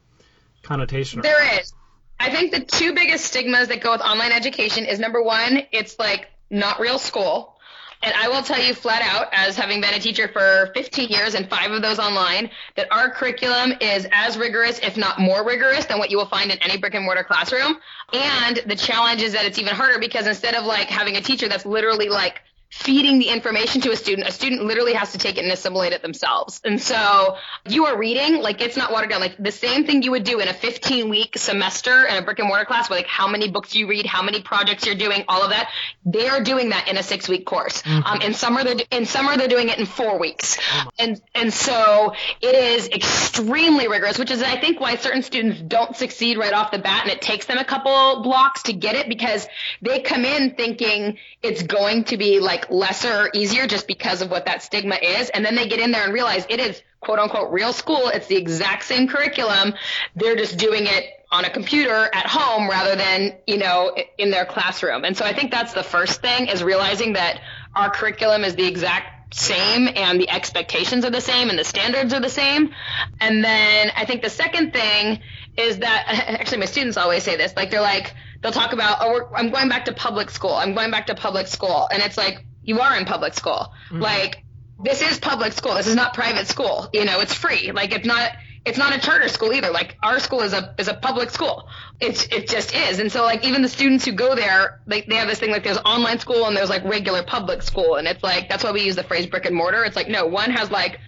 connotation. 0.63 1.21
There 1.21 1.61
is. 1.61 1.73
I 2.19 2.31
think 2.31 2.53
the 2.53 2.61
two 2.61 2.95
biggest 2.95 3.25
stigmas 3.25 3.69
that 3.69 3.81
go 3.81 3.93
with 3.93 4.03
online 4.03 4.33
education 4.33 4.85
is 4.85 4.99
number 4.99 5.23
one, 5.23 5.63
it's 5.73 5.99
like 5.99 6.29
not 6.51 6.79
real 6.79 6.99
school. 6.99 7.57
And 8.03 8.15
I 8.15 8.29
will 8.29 8.43
tell 8.43 8.59
you 8.59 8.73
flat 8.73 9.03
out, 9.03 9.29
as 9.33 9.57
having 9.57 9.83
been 9.83 9.93
a 9.93 9.99
teacher 9.99 10.27
for 10.29 10.71
15 10.75 11.11
years 11.11 11.35
and 11.35 11.49
five 11.51 11.71
of 11.71 11.83
those 11.83 11.99
online, 11.99 12.51
that 12.77 12.91
our 12.91 13.11
curriculum 13.11 13.75
is 13.79 14.07
as 14.11 14.39
rigorous, 14.39 14.79
if 14.79 14.97
not 14.97 15.19
more 15.19 15.45
rigorous, 15.45 15.85
than 15.85 15.99
what 15.99 16.11
you 16.11 16.17
will 16.17 16.27
find 16.27 16.51
in 16.51 16.57
any 16.63 16.79
brick 16.79 16.95
and 16.95 17.05
mortar 17.05 17.25
classroom. 17.25 17.77
And 18.15 18.63
the 18.65 18.77
challenge 18.77 19.21
is 19.21 19.35
that 19.35 19.45
it's 19.45 19.59
even 19.59 19.75
harder 19.75 19.99
because 19.99 20.27
instead 20.27 20.55
of 20.55 20.65
like 20.65 20.89
having 20.89 21.17
a 21.17 21.21
teacher 21.21 21.47
that's 21.47 21.67
literally 21.67 22.09
like 22.09 22.41
feeding 22.71 23.19
the 23.19 23.29
information 23.29 23.81
to 23.81 23.91
a 23.91 23.97
student, 23.97 24.29
a 24.29 24.33
student 24.33 24.63
literally 24.63 24.95
has 24.95 25.13
to 25.13 25.19
take 25.19 25.37
it 25.37 25.43
and 25.43 25.53
assimilate 25.53 25.93
it 25.93 26.03
themselves. 26.03 26.61
And 26.65 26.81
so 26.81 27.37
you 27.69 27.87
are 27.87 27.99
reading, 27.99 28.41
like 28.41 28.61
it's 28.61 28.77
not 28.77 28.93
watered 28.93 29.11
down, 29.11 29.21
like 29.21 29.37
the 29.39 29.51
same 29.51 29.85
thing 29.85 30.03
you 30.03 30.13
would 30.13 30.23
do 30.25 30.39
in 30.39 30.47
a 30.47 30.55
15 30.55 31.09
week 31.09 31.37
semester 31.37 32.07
in 32.07 32.17
a 32.17 32.23
brick 32.23 32.39
and 32.39 32.49
mortar 32.49 32.65
class, 32.65 32.89
where 32.89 33.01
like 33.01 33.09
how 33.09 33.27
many 33.27 33.51
books 33.51 33.75
you 33.75 33.89
read, 33.89 34.07
how 34.07 34.23
many 34.23 34.41
projects 34.41 34.87
you're 34.87 34.95
doing, 34.95 35.25
all 35.29 35.43
of 35.43 35.51
that. 35.51 35.69
They 36.07 36.29
are 36.29 36.43
doing 36.43 36.71
that 36.71 36.89
in 36.89 36.97
a 36.97 37.03
six 37.03 37.29
week 37.29 37.45
course. 37.45 37.83
Mm-hmm. 37.83 38.07
Um, 38.07 38.23
in 38.23 38.35
summer, 38.35 38.63
they're, 38.63 38.77
in 38.93 39.05
summer, 39.05 39.37
they're 39.37 39.49
doing 39.49 39.69
it 39.69 39.79
in 39.79 39.87
four 39.87 40.19
weeks. 40.19 40.57
Oh 40.73 40.91
and, 40.99 41.21
and 41.35 41.53
so 41.53 42.15
it 42.41 42.55
is 42.55 42.89
extremely 42.89 43.89
rigorous, 43.89 44.19
which 44.19 44.31
is, 44.31 44.43
I 44.43 44.61
think, 44.61 44.81
why 44.81 44.97
certain 44.97 45.23
students 45.23 45.61
don't 45.61 45.97
succeed 45.97 46.39
right 46.39 46.53
off 46.53 46.71
the 46.71 46.79
bat. 46.79 47.03
And 47.03 47.11
it 47.13 47.21
takes 47.21 47.47
them 47.47 47.59
a 47.59 47.65
couple 47.65 48.23
blocks 48.23 48.65
to 48.65 48.73
get 48.73 48.95
it 48.95 49.09
because 49.09 49.49
they 49.83 50.01
come 50.01 50.25
in 50.25 50.55
thinking 50.55 51.19
it's 51.43 51.63
going 51.63 52.05
to 52.05 52.17
be 52.17 52.39
like 52.39 52.60
like 52.61 52.71
lesser 52.71 53.13
or 53.13 53.31
easier 53.35 53.67
just 53.67 53.87
because 53.87 54.23
of 54.23 54.31
what 54.31 54.47
that 54.47 54.63
stigma 54.63 54.97
is. 54.97 55.31
And 55.31 55.45
then 55.45 55.55
they 55.55 55.69
get 55.69 55.81
in 55.81 55.91
there 55.91 56.05
and 56.05 56.13
realize 56.13 56.47
it 56.49 56.61
is 56.61 56.83
quote 57.01 57.19
unquote 57.19 57.53
real 57.53 57.73
school. 57.73 58.09
It's 58.09 58.27
the 58.27 58.37
exact 58.37 58.85
same 58.85 59.09
curriculum. 59.09 59.75
They're 60.17 60.37
just 60.37 60.59
doing 60.59 60.87
it 60.87 61.05
on 61.33 61.45
a 61.45 61.51
computer 61.51 62.11
at 62.13 62.27
home 62.27 62.69
rather 62.69 62.97
than, 62.97 63.37
you 63.47 63.59
know, 63.59 63.97
in 64.19 64.31
their 64.31 64.45
classroom. 64.45 65.05
And 65.05 65.17
so 65.17 65.25
I 65.25 65.33
think 65.33 65.51
that's 65.51 65.73
the 65.73 65.83
first 65.83 66.21
thing 66.21 66.49
is 66.49 66.63
realizing 66.63 67.15
that 67.15 67.41
our 67.75 67.91
curriculum 67.91 68.45
is 68.45 68.57
the 68.57 68.67
exact 68.67 69.33
same 69.33 69.89
and 69.95 70.21
the 70.21 70.29
expectations 70.29 71.05
are 71.05 71.11
the 71.11 71.21
same 71.21 71.51
and 71.51 71.59
the 71.59 71.65
standards 71.65 72.13
are 72.13 72.21
the 72.21 72.29
same. 72.29 72.75
And 73.21 73.45
then 73.45 73.93
I 73.95 74.05
think 74.05 74.23
the 74.23 74.31
second 74.31 74.73
thing 74.73 75.21
is 75.57 75.79
that 75.79 76.05
actually 76.41 76.59
my 76.59 76.67
students 76.67 76.97
always 76.97 77.23
say 77.23 77.37
this, 77.37 77.55
like 77.57 77.71
they're 77.71 77.81
like, 77.81 78.13
they'll 78.43 78.51
talk 78.51 78.73
about, 78.73 78.99
oh, 79.01 79.31
I'm 79.35 79.51
going 79.51 79.69
back 79.69 79.85
to 79.85 79.93
public 79.93 80.31
school. 80.31 80.55
I'm 80.55 80.75
going 80.75 80.91
back 80.91 81.07
to 81.07 81.15
public 81.15 81.47
school. 81.47 81.89
And 81.93 82.03
it's 82.03 82.17
like, 82.17 82.45
you 82.63 82.81
are 82.81 82.97
in 82.97 83.05
public 83.05 83.35
school. 83.35 83.73
Mm-hmm. 83.91 84.01
Like 84.01 84.45
this 84.83 85.03
is 85.03 85.19
public 85.19 85.53
school. 85.53 85.75
This 85.75 85.87
is 85.87 85.95
not 85.95 86.15
private 86.15 86.47
school. 86.47 86.89
You 86.93 87.05
know, 87.05 87.21
it's 87.21 87.35
free. 87.35 87.73
Like 87.73 87.93
it's 87.93 88.07
not 88.07 88.33
it's 88.65 88.77
not 88.77 88.95
a 88.95 89.01
charter 89.01 89.29
school 89.29 89.53
either. 89.53 89.71
Like 89.71 89.97
our 90.03 90.19
school 90.21 90.43
is 90.43 90.53
a 90.53 90.75
is 90.79 90.89
a 90.89 90.95
public 90.95 91.31
school. 91.31 91.69
It's 92.01 92.25
it 92.27 92.49
just 92.49 92.75
is. 92.75 92.99
And 92.99 93.11
so 93.11 93.23
like 93.23 93.45
even 93.45 93.63
the 93.63 93.69
students 93.69 94.05
who 94.05 94.13
go 94.13 94.35
there, 94.35 94.81
like 94.87 95.07
they 95.07 95.17
have 95.17 95.29
this 95.29 95.39
thing 95.39 95.51
like 95.51 95.65
there's 95.65 95.79
online 95.79 96.19
school 96.19 96.47
and 96.47 96.57
there's 96.57 96.71
like 96.71 96.85
regular 96.85 97.23
public 97.23 97.63
school 97.63 97.97
and 97.97 98.07
it's 98.07 98.23
like 98.23 98.49
that's 98.49 98.65
why 98.65 98.73
we 98.73 98.83
use 98.83 98.97
the 98.97 99.05
phrase 99.05 99.27
brick 99.27 99.47
and 99.47 99.55
mortar. 99.55 99.85
It's 99.85 99.97
like 99.97 100.09
no, 100.09 100.27
one 100.27 100.51
has 100.51 100.71
like 100.71 101.01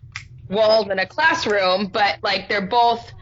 walls 0.48 0.88
and 0.88 1.00
a 1.00 1.06
classroom, 1.06 1.88
but 1.88 2.18
like 2.22 2.48
they're 2.48 2.66
both 2.66 3.12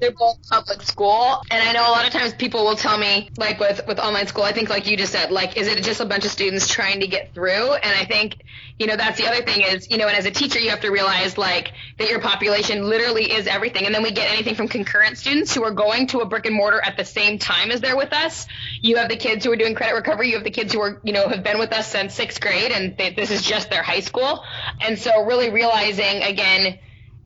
they're 0.00 0.12
both 0.12 0.38
public 0.48 0.82
school. 0.82 1.42
And 1.50 1.62
I 1.62 1.72
know 1.72 1.82
a 1.88 1.92
lot 1.92 2.06
of 2.06 2.12
times 2.12 2.34
people 2.34 2.64
will 2.64 2.76
tell 2.76 2.98
me, 2.98 3.30
like 3.36 3.60
with, 3.60 3.80
with 3.86 3.98
online 3.98 4.26
school, 4.26 4.44
I 4.44 4.52
think 4.52 4.68
like 4.68 4.86
you 4.86 4.96
just 4.96 5.12
said, 5.12 5.30
like, 5.30 5.56
is 5.56 5.66
it 5.66 5.82
just 5.84 6.00
a 6.00 6.04
bunch 6.04 6.24
of 6.24 6.30
students 6.30 6.68
trying 6.68 7.00
to 7.00 7.06
get 7.06 7.34
through? 7.34 7.74
And 7.74 7.94
I 7.94 8.04
think, 8.04 8.36
you 8.78 8.86
know, 8.86 8.96
that's 8.96 9.18
the 9.18 9.26
other 9.28 9.42
thing 9.42 9.62
is, 9.62 9.90
you 9.90 9.98
know, 9.98 10.08
and 10.08 10.16
as 10.16 10.24
a 10.24 10.30
teacher, 10.30 10.58
you 10.58 10.70
have 10.70 10.80
to 10.80 10.90
realize 10.90 11.36
like 11.36 11.72
that 11.98 12.08
your 12.08 12.20
population 12.20 12.88
literally 12.88 13.30
is 13.30 13.46
everything. 13.46 13.86
And 13.86 13.94
then 13.94 14.02
we 14.02 14.10
get 14.10 14.30
anything 14.30 14.54
from 14.54 14.68
concurrent 14.68 15.18
students 15.18 15.54
who 15.54 15.62
are 15.64 15.70
going 15.70 16.06
to 16.08 16.20
a 16.20 16.26
brick 16.26 16.46
and 16.46 16.54
mortar 16.54 16.80
at 16.82 16.96
the 16.96 17.04
same 17.04 17.38
time 17.38 17.70
as 17.70 17.80
they're 17.80 17.96
with 17.96 18.12
us. 18.12 18.46
You 18.80 18.96
have 18.96 19.08
the 19.08 19.16
kids 19.16 19.44
who 19.44 19.52
are 19.52 19.56
doing 19.56 19.74
credit 19.74 19.94
recovery. 19.94 20.28
You 20.28 20.36
have 20.36 20.44
the 20.44 20.50
kids 20.50 20.72
who 20.72 20.80
are, 20.80 21.00
you 21.04 21.12
know, 21.12 21.28
have 21.28 21.44
been 21.44 21.58
with 21.58 21.72
us 21.72 21.90
since 21.92 22.14
sixth 22.14 22.40
grade 22.40 22.72
and 22.72 22.96
they, 22.96 23.10
this 23.12 23.30
is 23.30 23.42
just 23.42 23.70
their 23.70 23.82
high 23.82 24.00
school. 24.00 24.42
And 24.80 24.98
so 24.98 25.24
really 25.24 25.50
realizing 25.50 26.22
again, 26.22 26.78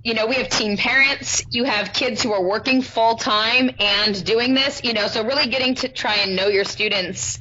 you 0.05 0.13
know, 0.13 0.27
we 0.27 0.35
have 0.35 0.51
teen 0.51 0.77
parents, 0.77 1.43
you 1.51 1.65
have 1.65 1.95
kids 1.95 2.23
who 2.23 2.33
are 2.33 2.43
working 2.43 2.83
full 2.83 3.17
time 3.17 3.71
and 3.81 4.23
doing 4.25 4.53
this, 4.53 4.85
you 4.85 4.93
know, 4.93 5.07
so 5.07 5.25
really 5.25 5.49
getting 5.49 5.75
to 5.77 5.89
try 5.89 6.17
and 6.17 6.37
know 6.37 6.49
your 6.49 6.65
students 6.65 7.41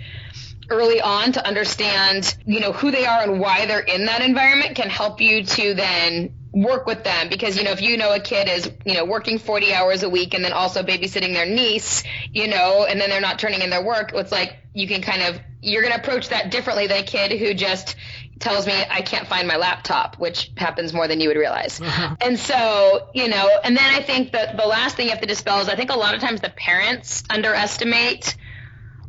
early 0.70 1.02
on 1.02 1.34
to 1.34 1.46
understand, 1.46 2.38
you 2.46 2.62
know, 2.62 2.72
who 2.72 2.90
they 2.90 3.06
are 3.06 3.22
and 3.22 3.42
why 3.42 3.66
they're 3.66 3.82
in 3.82 4.06
that 4.06 4.22
environment 4.22 4.78
can 4.78 4.90
help 4.90 5.20
you 5.20 5.44
to 5.44 5.74
then 5.74 6.34
work 6.54 6.86
with 6.86 7.04
them. 7.04 7.28
Because 7.28 7.58
you 7.58 7.66
know 7.66 7.72
if 7.72 7.82
you 7.82 7.98
know 7.98 8.14
a 8.14 8.20
kid 8.22 8.48
is 8.48 8.72
you 8.86 8.94
know 8.94 9.04
working 9.04 9.40
40 9.40 9.74
hours 9.74 10.04
a 10.04 10.10
week 10.10 10.34
and 10.34 10.46
then 10.46 10.54
also 10.54 10.84
babysitting 10.84 11.34
their 11.34 11.48
niece 11.48 12.04
you 12.32 12.48
know 12.48 12.86
and 12.88 13.02
then 13.02 13.10
they're 13.10 13.20
not 13.20 13.40
turning 13.40 13.62
in 13.62 13.72
their 13.72 13.84
work 13.84 14.12
it's 14.14 14.32
like 14.32 14.58
you 14.74 14.88
can 14.88 15.02
kind 15.02 15.24
of 15.24 15.40
you're 15.62 15.82
going 15.82 15.94
to 15.94 16.00
approach 16.00 16.30
that 16.30 16.52
differently 16.52 16.88
than 16.88 17.00
a 17.00 17.04
kid 17.04 17.32
who 17.40 17.54
just 17.54 17.96
tells 18.40 18.68
me 18.68 18.74
I 18.74 19.02
can't 19.02 19.28
find 19.28 19.48
my 19.48 19.58
laptop, 19.58 20.18
which 20.18 20.52
happens 20.58 20.94
more 20.94 21.08
than 21.08 21.20
you 21.20 21.30
would 21.30 21.38
realize. 21.38 21.80
Uh-huh. 21.80 22.16
And 22.22 22.38
so, 22.38 23.10
you 23.14 23.28
know, 23.28 23.50
and 23.64 23.76
then 23.76 23.94
I 23.94 24.02
think 24.02 24.32
that 24.34 24.58
the 24.58 24.66
last 24.66 24.96
thing 24.96 25.06
you 25.06 25.12
have 25.12 25.22
to 25.22 25.28
dispel 25.28 25.60
is 25.60 25.70
I 25.70 25.76
think 25.76 25.92
a 25.92 25.98
lot 25.98 26.16
of 26.16 26.22
times 26.22 26.42
the 26.42 26.50
parents 26.50 27.24
underestimate 27.30 28.36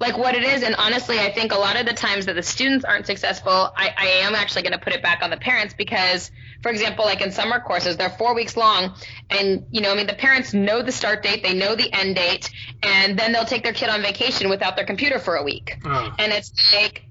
like 0.00 0.18
what 0.18 0.34
it 0.34 0.42
is. 0.42 0.62
And 0.62 0.74
honestly, 0.76 1.18
I 1.18 1.32
think 1.32 1.52
a 1.52 1.56
lot 1.56 1.78
of 1.78 1.87
the 1.87 1.92
times 1.92 2.26
that 2.26 2.34
the 2.34 2.42
students 2.42 2.84
aren't 2.84 3.06
successful, 3.06 3.50
I, 3.50 3.94
I 3.96 4.06
am 4.22 4.34
actually 4.34 4.62
going 4.62 4.72
to 4.72 4.78
put 4.78 4.92
it 4.92 5.02
back 5.02 5.22
on 5.22 5.30
the 5.30 5.37
parents 5.37 5.74
because, 5.74 6.30
for 6.62 6.70
example, 6.70 7.04
like 7.04 7.20
in 7.20 7.30
summer 7.30 7.60
courses, 7.60 7.96
they're 7.96 8.10
four 8.10 8.34
weeks 8.34 8.56
long. 8.56 8.94
And, 9.30 9.66
you 9.70 9.80
know, 9.80 9.92
I 9.92 9.94
mean, 9.94 10.06
the 10.06 10.14
parents 10.14 10.52
know 10.52 10.82
the 10.82 10.92
start 10.92 11.22
date, 11.22 11.42
they 11.42 11.54
know 11.54 11.74
the 11.74 11.92
end 11.92 12.16
date, 12.16 12.50
and 12.82 13.18
then 13.18 13.32
they'll 13.32 13.44
take 13.44 13.62
their 13.62 13.72
kid 13.72 13.88
on 13.88 14.02
vacation 14.02 14.48
without 14.50 14.76
their 14.76 14.87
computer 14.87 15.18
for 15.18 15.37
a 15.37 15.42
week. 15.42 15.78
Oh. 15.84 16.14
And 16.18 16.32
it's 16.32 16.52
like, 16.74 17.04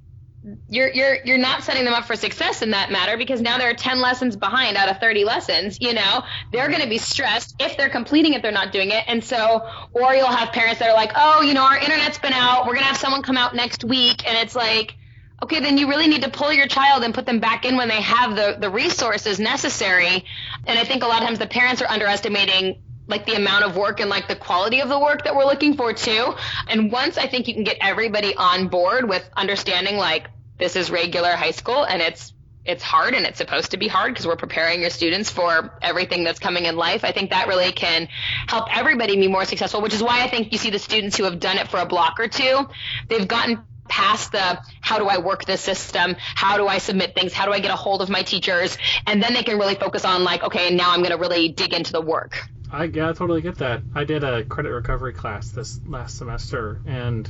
you're 0.67 0.91
you're 0.91 1.17
you're 1.23 1.37
not 1.37 1.63
setting 1.63 1.85
them 1.85 1.93
up 1.93 2.05
for 2.05 2.15
success 2.15 2.61
in 2.61 2.71
that 2.71 2.91
matter 2.91 3.17
because 3.17 3.39
now 3.39 3.57
there 3.57 3.69
are 3.69 3.73
10 3.73 4.01
lessons 4.01 4.35
behind 4.35 4.75
out 4.75 4.89
of 4.89 4.99
30 4.99 5.23
lessons 5.23 5.77
you 5.79 5.93
know? 5.93 6.23
They're 6.51 6.67
going 6.67 6.81
to 6.81 6.89
be 6.89 6.97
stressed 6.97 7.55
if 7.59 7.77
they're 7.77 7.89
completing 7.89 8.33
it 8.33 8.41
they're 8.41 8.51
not 8.51 8.71
doing 8.71 8.91
it. 8.91 9.03
And 9.07 9.23
so 9.23 9.65
or 9.93 10.13
you'll 10.13 10.27
have 10.27 10.51
parents 10.51 10.79
that 10.79 10.89
are 10.89 10.95
like 10.95 11.11
oh 11.15 11.41
you 11.41 11.53
know 11.53 11.63
our 11.63 11.77
internet's 11.77 12.17
been 12.17 12.33
out. 12.33 12.65
We're 12.65 12.73
going 12.73 12.83
to 12.83 12.89
have 12.89 12.97
someone 12.97 13.23
come 13.23 13.37
out 13.37 13.55
next 13.55 13.83
week. 13.83 14.27
And 14.27 14.37
it's 14.37 14.55
like 14.55 14.95
okay 15.41 15.61
then 15.61 15.77
you 15.77 15.87
really 15.87 16.07
need 16.07 16.23
to 16.23 16.29
pull 16.29 16.51
your 16.51 16.67
child 16.67 17.03
and 17.03 17.13
put 17.13 17.25
them 17.25 17.39
back 17.39 17.63
in 17.65 17.77
when 17.77 17.87
they 17.87 18.01
have 18.01 18.35
the 18.35 18.57
the 18.59 18.69
resources 18.69 19.39
necessary. 19.39 20.25
And 20.65 20.77
i 20.77 20.83
think 20.83 21.03
a 21.03 21.07
lot 21.07 21.21
of 21.21 21.27
times 21.27 21.39
the 21.39 21.47
parents 21.47 21.81
are 21.81 21.89
underestimating 21.89 22.81
like 23.07 23.25
the 23.25 23.35
amount 23.35 23.65
of 23.65 23.75
work 23.75 23.99
and 23.99 24.09
like 24.09 24.27
the 24.27 24.35
quality 24.35 24.81
of 24.81 24.89
the 24.89 24.99
work 24.99 25.23
that 25.25 25.35
we're 25.35 25.45
looking 25.45 25.75
for 25.75 25.93
too. 25.93 26.33
And 26.67 26.91
once 26.91 27.17
I 27.17 27.27
think 27.27 27.47
you 27.47 27.53
can 27.53 27.63
get 27.63 27.77
everybody 27.81 28.35
on 28.35 28.67
board 28.67 29.07
with 29.07 29.27
understanding 29.35 29.97
like 29.97 30.27
this 30.57 30.75
is 30.75 30.89
regular 30.89 31.31
high 31.31 31.51
school 31.51 31.83
and 31.83 32.01
it's 32.01 32.33
it's 32.65 32.81
hard 32.81 33.13
and 33.13 33.25
it's 33.25 33.37
supposed 33.37 33.71
to 33.71 33.77
be 33.77 33.89
hard 33.89 34.13
because 34.13 34.25
we're 34.25 34.37
preparing 34.37 34.79
your 34.79 34.89
students 34.89 35.29
for 35.29 35.77
everything 35.81 36.23
that's 36.23 36.39
coming 36.39 36.63
in 36.63 36.77
life. 36.77 37.03
I 37.03 37.11
think 37.11 37.31
that 37.31 37.49
really 37.49 37.71
can 37.73 38.07
help 38.47 38.73
everybody 38.73 39.17
be 39.17 39.27
more 39.27 39.43
successful, 39.43 39.81
which 39.81 39.93
is 39.93 40.01
why 40.01 40.23
I 40.23 40.29
think 40.29 40.53
you 40.53 40.57
see 40.57 40.69
the 40.69 40.79
students 40.79 41.17
who 41.17 41.25
have 41.25 41.41
done 41.41 41.57
it 41.57 41.67
for 41.67 41.77
a 41.81 41.85
block 41.85 42.21
or 42.21 42.29
two, 42.29 42.69
they've 43.09 43.27
gotten 43.27 43.63
past 43.89 44.31
the 44.31 44.59
how 44.79 44.97
do 44.97 45.07
I 45.07 45.17
work 45.17 45.43
this 45.43 45.59
system? 45.59 46.15
How 46.17 46.55
do 46.55 46.67
I 46.67 46.77
submit 46.77 47.13
things? 47.15 47.33
How 47.33 47.45
do 47.45 47.51
I 47.51 47.59
get 47.59 47.71
a 47.71 47.75
hold 47.75 48.01
of 48.01 48.09
my 48.09 48.23
teachers? 48.23 48.77
And 49.05 49.21
then 49.21 49.33
they 49.33 49.43
can 49.43 49.59
really 49.59 49.75
focus 49.75 50.05
on 50.05 50.23
like, 50.23 50.43
okay, 50.43 50.73
now 50.73 50.91
I'm 50.91 50.99
going 50.99 51.11
to 51.11 51.17
really 51.17 51.49
dig 51.49 51.73
into 51.73 51.91
the 51.91 52.01
work. 52.01 52.47
I 52.73 52.85
yeah, 52.85 53.09
I 53.09 53.13
totally 53.13 53.41
get 53.41 53.59
that. 53.59 53.83
I 53.93 54.03
did 54.03 54.23
a 54.23 54.43
credit 54.43 54.71
recovery 54.71 55.13
class 55.13 55.51
this 55.51 55.79
last 55.85 56.17
semester, 56.17 56.81
and 56.87 57.29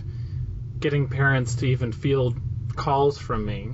getting 0.80 1.10
parents 1.10 1.56
to 1.56 1.68
even 1.68 1.92
field 1.92 2.40
calls 2.76 3.18
from 3.18 3.46
me 3.46 3.72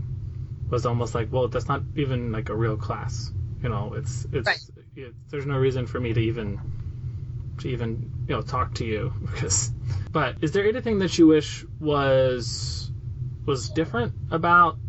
was 0.71 0.88
almost 0.88 1.13
like, 1.13 1.32
well, 1.32 1.47
that's 1.47 1.67
not 1.67 1.84
even 1.95 2.32
like 2.32 2.49
a 2.49 2.55
real 2.55 2.75
class. 2.75 3.32
You 3.62 3.69
know, 3.69 3.93
it's 3.93 4.25
it's 4.32 4.47
right. 4.47 4.60
it, 4.95 5.13
there's 5.29 5.45
no 5.45 5.58
reason 5.58 5.86
for 5.86 5.99
me 5.99 6.12
to 6.12 6.19
even 6.19 6.60
to 7.60 7.69
even 7.69 8.10
you 8.27 8.36
know 8.36 8.41
talk 8.41 8.73
to 8.75 8.86
you 8.86 9.13
because. 9.21 9.71
But 10.12 10.38
is 10.41 10.51
there 10.53 10.67
anything 10.67 10.97
that 10.99 11.19
you 11.19 11.27
wish 11.27 11.65
was 11.79 12.91
was 13.45 13.69
different 13.69 14.13
about 14.32 14.79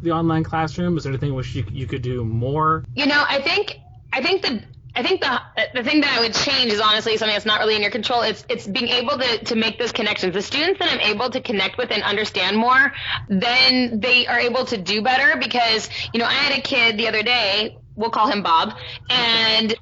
the 0.00 0.12
online 0.12 0.44
classroom? 0.44 0.96
Is 0.96 1.04
there 1.04 1.12
anything 1.12 1.34
wish 1.34 1.54
you 1.54 1.66
you 1.70 1.86
could 1.86 2.00
do 2.00 2.24
more? 2.24 2.82
You 2.94 3.04
know, 3.04 3.24
I 3.28 3.42
think 3.42 3.78
I 4.10 4.22
think 4.22 4.40
the 4.40 4.62
I 4.94 5.02
think 5.02 5.20
the 5.20 5.40
the 5.74 5.84
thing 5.84 6.00
that 6.00 6.16
I 6.16 6.20
would 6.20 6.34
change 6.34 6.72
is 6.72 6.80
honestly 6.80 7.16
something 7.16 7.34
that's 7.34 7.46
not 7.46 7.60
really 7.60 7.76
in 7.76 7.82
your 7.82 7.90
control. 7.90 8.22
It's 8.22 8.44
it's 8.48 8.66
being 8.66 8.88
able 8.88 9.18
to 9.18 9.44
to 9.44 9.56
make 9.56 9.78
those 9.78 9.92
connections. 9.92 10.34
The 10.34 10.42
students 10.42 10.78
that 10.80 10.92
I'm 10.92 11.00
able 11.00 11.30
to 11.30 11.40
connect 11.40 11.78
with 11.78 11.90
and 11.90 12.02
understand 12.02 12.56
more, 12.56 12.92
then 13.28 14.00
they 14.00 14.26
are 14.26 14.40
able 14.40 14.64
to 14.66 14.76
do 14.76 15.02
better 15.02 15.38
because 15.38 15.88
you 16.12 16.20
know 16.20 16.26
I 16.26 16.32
had 16.32 16.58
a 16.58 16.62
kid 16.62 16.98
the 16.98 17.08
other 17.08 17.22
day. 17.22 17.78
We'll 17.94 18.10
call 18.10 18.28
him 18.28 18.42
Bob, 18.42 18.74
and 19.10 19.74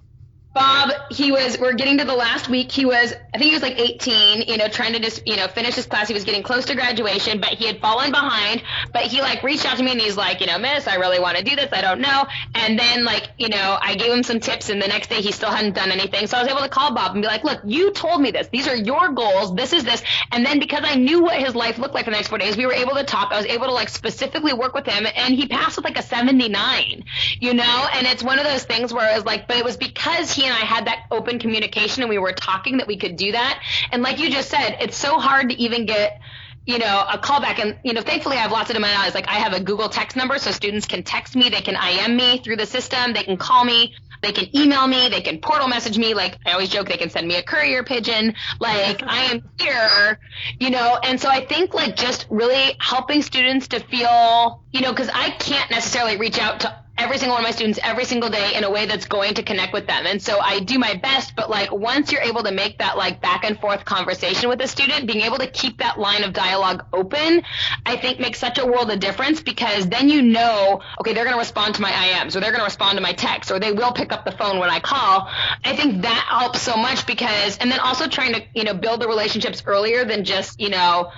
Bob, 0.59 0.91
he 1.13 1.31
was, 1.31 1.57
we're 1.57 1.75
getting 1.75 1.99
to 1.99 2.05
the 2.05 2.17
last 2.17 2.49
week. 2.49 2.73
He 2.73 2.85
was, 2.85 3.13
I 3.33 3.39
think 3.39 3.51
he 3.51 3.53
was 3.53 3.63
like 3.63 3.79
18, 3.79 4.43
you 4.43 4.57
know, 4.57 4.67
trying 4.67 4.93
to 4.93 4.99
just, 4.99 5.25
you 5.25 5.37
know, 5.37 5.47
finish 5.47 5.77
his 5.77 5.87
class. 5.87 6.09
He 6.09 6.15
was 6.15 6.25
getting 6.25 6.43
close 6.43 6.65
to 6.65 6.75
graduation, 6.75 7.39
but 7.39 7.51
he 7.51 7.67
had 7.67 7.81
fallen 7.81 8.11
behind. 8.11 8.65
But 8.93 9.03
he 9.03 9.21
like 9.21 9.45
reached 9.45 9.65
out 9.67 9.77
to 9.77 9.85
me 9.85 9.93
and 9.93 10.01
he's 10.01 10.17
like, 10.17 10.41
you 10.41 10.49
know, 10.49 10.59
miss, 10.59 10.89
I 10.89 10.97
really 10.97 11.21
want 11.21 11.37
to 11.37 11.45
do 11.45 11.55
this. 11.55 11.69
I 11.73 11.81
don't 11.81 12.01
know. 12.01 12.27
And 12.57 12.77
then 12.77 13.05
like, 13.05 13.29
you 13.39 13.49
know, 13.49 13.79
I 13.81 13.95
gave 13.95 14.13
him 14.13 14.25
some 14.25 14.41
tips 14.41 14.69
and 14.69 14.83
the 14.83 14.89
next 14.89 15.11
day 15.11 15.21
he 15.21 15.31
still 15.31 15.51
hadn't 15.51 15.77
done 15.77 15.93
anything. 15.93 16.27
So 16.27 16.37
I 16.37 16.43
was 16.43 16.51
able 16.51 16.63
to 16.63 16.69
call 16.69 16.93
Bob 16.93 17.13
and 17.13 17.23
be 17.23 17.29
like, 17.29 17.45
look, 17.45 17.61
you 17.65 17.93
told 17.93 18.21
me 18.21 18.33
this. 18.33 18.49
These 18.49 18.67
are 18.67 18.77
your 18.77 19.13
goals. 19.13 19.55
This 19.55 19.73
is 19.73 19.85
this. 19.85 20.03
And 20.33 20.45
then 20.45 20.59
because 20.59 20.83
I 20.83 20.97
knew 20.97 21.23
what 21.23 21.39
his 21.39 21.55
life 21.55 21.79
looked 21.79 21.95
like 21.95 22.05
for 22.05 22.11
the 22.11 22.17
next 22.17 22.29
four 22.29 22.39
days, 22.39 22.57
we 22.57 22.67
were 22.67 22.73
able 22.73 22.95
to 22.95 23.05
talk. 23.05 23.31
I 23.31 23.37
was 23.37 23.47
able 23.47 23.67
to 23.67 23.73
like 23.73 23.91
specifically 23.91 24.55
work 24.55 24.75
with 24.75 24.87
him 24.87 25.07
and 25.15 25.35
he 25.35 25.47
passed 25.47 25.77
with 25.77 25.85
like 25.85 25.99
a 25.99 26.03
79, 26.03 27.05
you 27.39 27.55
know, 27.55 27.89
and 27.95 28.09
it's 28.09 28.25
one 28.25 28.41
of 28.41 28.45
those 28.45 28.65
things 28.65 28.93
where 28.93 29.09
I 29.09 29.15
was 29.15 29.25
like, 29.25 29.47
but 29.47 29.57
it 29.57 29.65
was 29.65 29.77
because 29.77 30.33
he 30.33 30.48
and 30.49 30.57
I 30.57 30.67
had 30.67 30.87
that 30.87 31.07
open 31.11 31.39
communication 31.39 32.03
and 32.03 32.11
we 32.11 32.19
were 32.19 32.33
talking 32.33 32.79
that 32.79 32.87
we 32.87 32.97
could 32.97 33.17
do 33.17 33.33
that. 33.33 33.63
And 33.93 34.03
like 34.03 34.19
you 34.19 34.31
just 34.31 34.49
said, 34.49 34.77
it's 34.81 34.97
so 34.97 35.19
hard 35.19 35.51
to 35.51 35.57
even 35.57 35.87
get 35.87 36.21
you 36.69 36.79
know, 36.79 37.07
a 37.11 37.17
callback. 37.17 37.59
And, 37.61 37.79
you 37.83 37.95
know, 37.95 38.03
thankfully 38.03 38.37
I 38.37 38.41
have 38.41 38.53
lots 38.53 38.69
of 38.69 38.75
demand. 38.75 39.15
Like 39.15 39.27
I 39.27 39.37
have 39.37 39.55
a 39.55 39.61
Google 39.61 39.89
text 39.89 40.19
number 40.19 40.39
so 40.39 40.51
students 40.51 40.87
can 40.87 41.03
text 41.03 41.35
me. 41.35 41.49
They 41.49 41.63
can 41.63 41.75
IM 41.75 42.15
me 42.15 42.43
through 42.45 42.57
the 42.57 42.67
system. 42.67 43.15
They 43.15 43.23
can 43.23 43.39
call 43.39 43.65
me. 43.65 43.95
They 44.21 44.33
can 44.33 44.55
email 44.55 44.87
me. 44.87 45.09
They 45.09 45.23
can 45.23 45.41
portal 45.41 45.67
message 45.67 45.97
me. 45.97 46.13
Like 46.13 46.37
I 46.45 46.53
always 46.53 46.69
joke, 46.69 46.89
they 46.89 46.99
can 46.99 47.09
send 47.09 47.27
me 47.27 47.37
a 47.37 47.43
courier 47.43 47.85
pigeon. 47.85 48.35
Like 48.61 49.03
I 49.03 49.33
am 49.33 49.49
here, 49.59 50.19
you 50.61 50.69
know, 50.69 50.99
and 51.03 51.19
so 51.19 51.31
I 51.31 51.47
think 51.47 51.73
like 51.73 51.97
just 51.97 52.27
really 52.29 52.77
helping 52.81 53.23
students 53.23 53.69
to 53.69 53.81
feel, 53.81 54.63
you 54.71 54.83
know, 54.83 54.93
cause 54.93 55.09
I 55.15 55.31
can't 55.31 55.71
necessarily 55.71 56.19
reach 56.19 56.39
out 56.39 56.61
to 56.61 56.77
every 56.99 57.17
single 57.17 57.35
one 57.35 57.45
of 57.45 57.49
my 57.49 57.53
students 57.53 57.79
every 57.83 58.05
single 58.05 58.29
day 58.29 58.55
in 58.57 58.65
a 58.65 58.71
way 58.71 58.87
that's 58.87 59.07
going 59.07 59.35
to 59.35 59.43
connect 59.43 59.73
with 59.73 59.87
them. 59.87 60.07
And 60.07 60.21
so 60.21 60.39
I 60.41 60.61
do 60.61 60.79
my 60.79 60.95
best, 60.95 61.37
but 61.37 61.49
like 61.49 61.73
once 61.73 62.11
you're 62.11 62.23
able 62.23 62.43
to 62.43 62.51
make 62.51 62.79
that 62.79 62.97
like 62.97 63.21
back 63.21 63.45
and 63.45 63.59
forth 63.59 63.85
conversation 63.85 64.49
with 64.49 64.61
a 64.61 64.69
student, 64.69 65.07
being 65.07 65.23
able 65.23 65.39
to 65.39 65.47
keep 65.47 65.79
that 65.79 65.99
line 65.99 66.25
of 66.25 66.33
dialogue 66.33 66.85
open, 66.93 67.43
I 67.87 67.97
think 67.97 68.19
makes 68.19 68.39
such 68.39 68.59
a 68.59 68.67
world 68.67 68.91
of 68.91 68.99
difference 68.99 69.41
because 69.41 69.89
then 69.89 70.09
you 70.09 70.23
know, 70.23 70.81
okay, 71.01 71.15
they're 71.15 71.25
going 71.25 71.37
to 71.37 71.41
respond 71.41 71.77
to 71.77 71.83
my 71.83 71.91
IMs 71.91 72.37
or 72.37 72.41
they're 72.41 72.51
going 72.51 72.61
to 72.61 72.65
respond 72.65 72.97
to 72.97 73.03
my 73.03 73.13
texts 73.13 73.53
or 73.53 73.61
they 73.61 73.73
will 73.73 73.93
pick 73.93 74.13
up 74.13 74.25
the 74.25 74.33
phone 74.33 74.59
when 74.59 74.71
I 74.71 74.81
call. 74.81 75.29
I 75.65 75.77
think 75.77 76.03
that 76.03 76.27
helps 76.29 76.61
so 76.61 76.77
much 76.77 77.07
because, 77.07 77.59
and 77.59 77.71
then 77.71 77.79
also 77.81 78.09
trying 78.09 78.35
to, 78.35 78.43
you 78.55 78.65
know, 78.65 78.75
build 78.75 79.01
the 79.01 79.09
relationships 79.09 79.63
earlier 79.67 80.05
than 80.05 80.25
just, 80.25 80.61
you 80.61 80.71
know, 80.71 81.13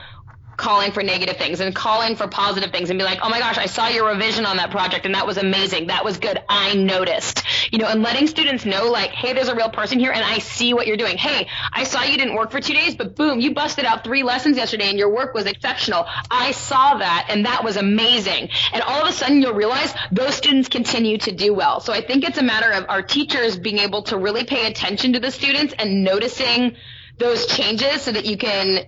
calling 0.61 0.92
for 0.92 1.03
negative 1.03 1.38
things 1.38 1.61
and 1.61 1.75
calling 1.75 2.14
for 2.14 2.29
positive 2.29 2.70
things 2.70 2.90
and 2.90 2.99
be 2.99 3.05
like, 3.05 3.18
oh 3.23 3.31
my 3.31 3.38
gosh, 3.38 3.57
I 3.57 3.64
saw 3.64 3.88
your 3.88 4.07
revision 4.07 4.44
on 4.44 4.59
that 4.59 4.70
project 4.70 5.07
and 5.07 5.14
that 5.14 5.27
was 5.27 5.38
amazing. 5.38 5.87
That 5.87 6.05
was 6.05 6.18
good. 6.18 6.38
I 6.49 6.75
noticed. 6.75 7.42
You 7.73 7.79
know, 7.79 7.87
and 7.87 8.03
letting 8.03 8.27
students 8.27 8.66
know 8.66 8.90
like, 8.90 9.11
hey, 9.11 9.33
there's 9.33 9.49
a 9.49 9.55
real 9.55 9.70
person 9.70 9.99
here 9.99 10.12
and 10.12 10.23
I 10.23 10.38
see 10.38 10.75
what 10.75 10.87
you're 10.87 10.99
doing. 10.99 11.16
Hey, 11.16 11.49
I 11.73 11.85
saw 11.85 12.03
you 12.03 12.18
didn't 12.18 12.35
work 12.35 12.51
for 12.51 12.61
two 12.61 12.75
days, 12.75 12.94
but 12.94 13.16
boom, 13.16 13.40
you 13.40 13.55
busted 13.55 13.87
out 13.87 14.05
three 14.05 14.23
lessons 14.23 14.59
yesterday 14.59 14.90
and 14.90 14.99
your 14.99 15.09
work 15.09 15.33
was 15.33 15.46
exceptional. 15.46 16.07
I 16.31 16.51
saw 16.51 16.99
that 16.99 17.29
and 17.31 17.46
that 17.46 17.64
was 17.64 17.77
amazing. 17.77 18.51
And 18.75 18.83
all 18.83 19.03
of 19.03 19.09
a 19.09 19.12
sudden 19.12 19.40
you'll 19.40 19.55
realize 19.55 19.94
those 20.12 20.35
students 20.35 20.68
continue 20.68 21.16
to 21.18 21.33
do 21.33 21.55
well. 21.55 21.81
So 21.81 21.94
I 21.94 22.03
think 22.03 22.23
it's 22.23 22.38
a 22.38 22.42
matter 22.42 22.70
of 22.70 22.85
our 22.90 23.03
teachers 23.03 23.59
being 23.59 23.79
able 23.79 24.03
to 24.05 24.18
really 24.18 24.44
pay 24.44 24.66
attention 24.66 25.14
to 25.14 25.20
the 25.20 25.31
students 25.31 25.73
and 25.79 26.05
noticing 26.05 26.77
those 27.16 27.46
changes 27.46 28.03
so 28.03 28.12
that 28.12 28.27
you 28.27 28.37
can 28.37 28.87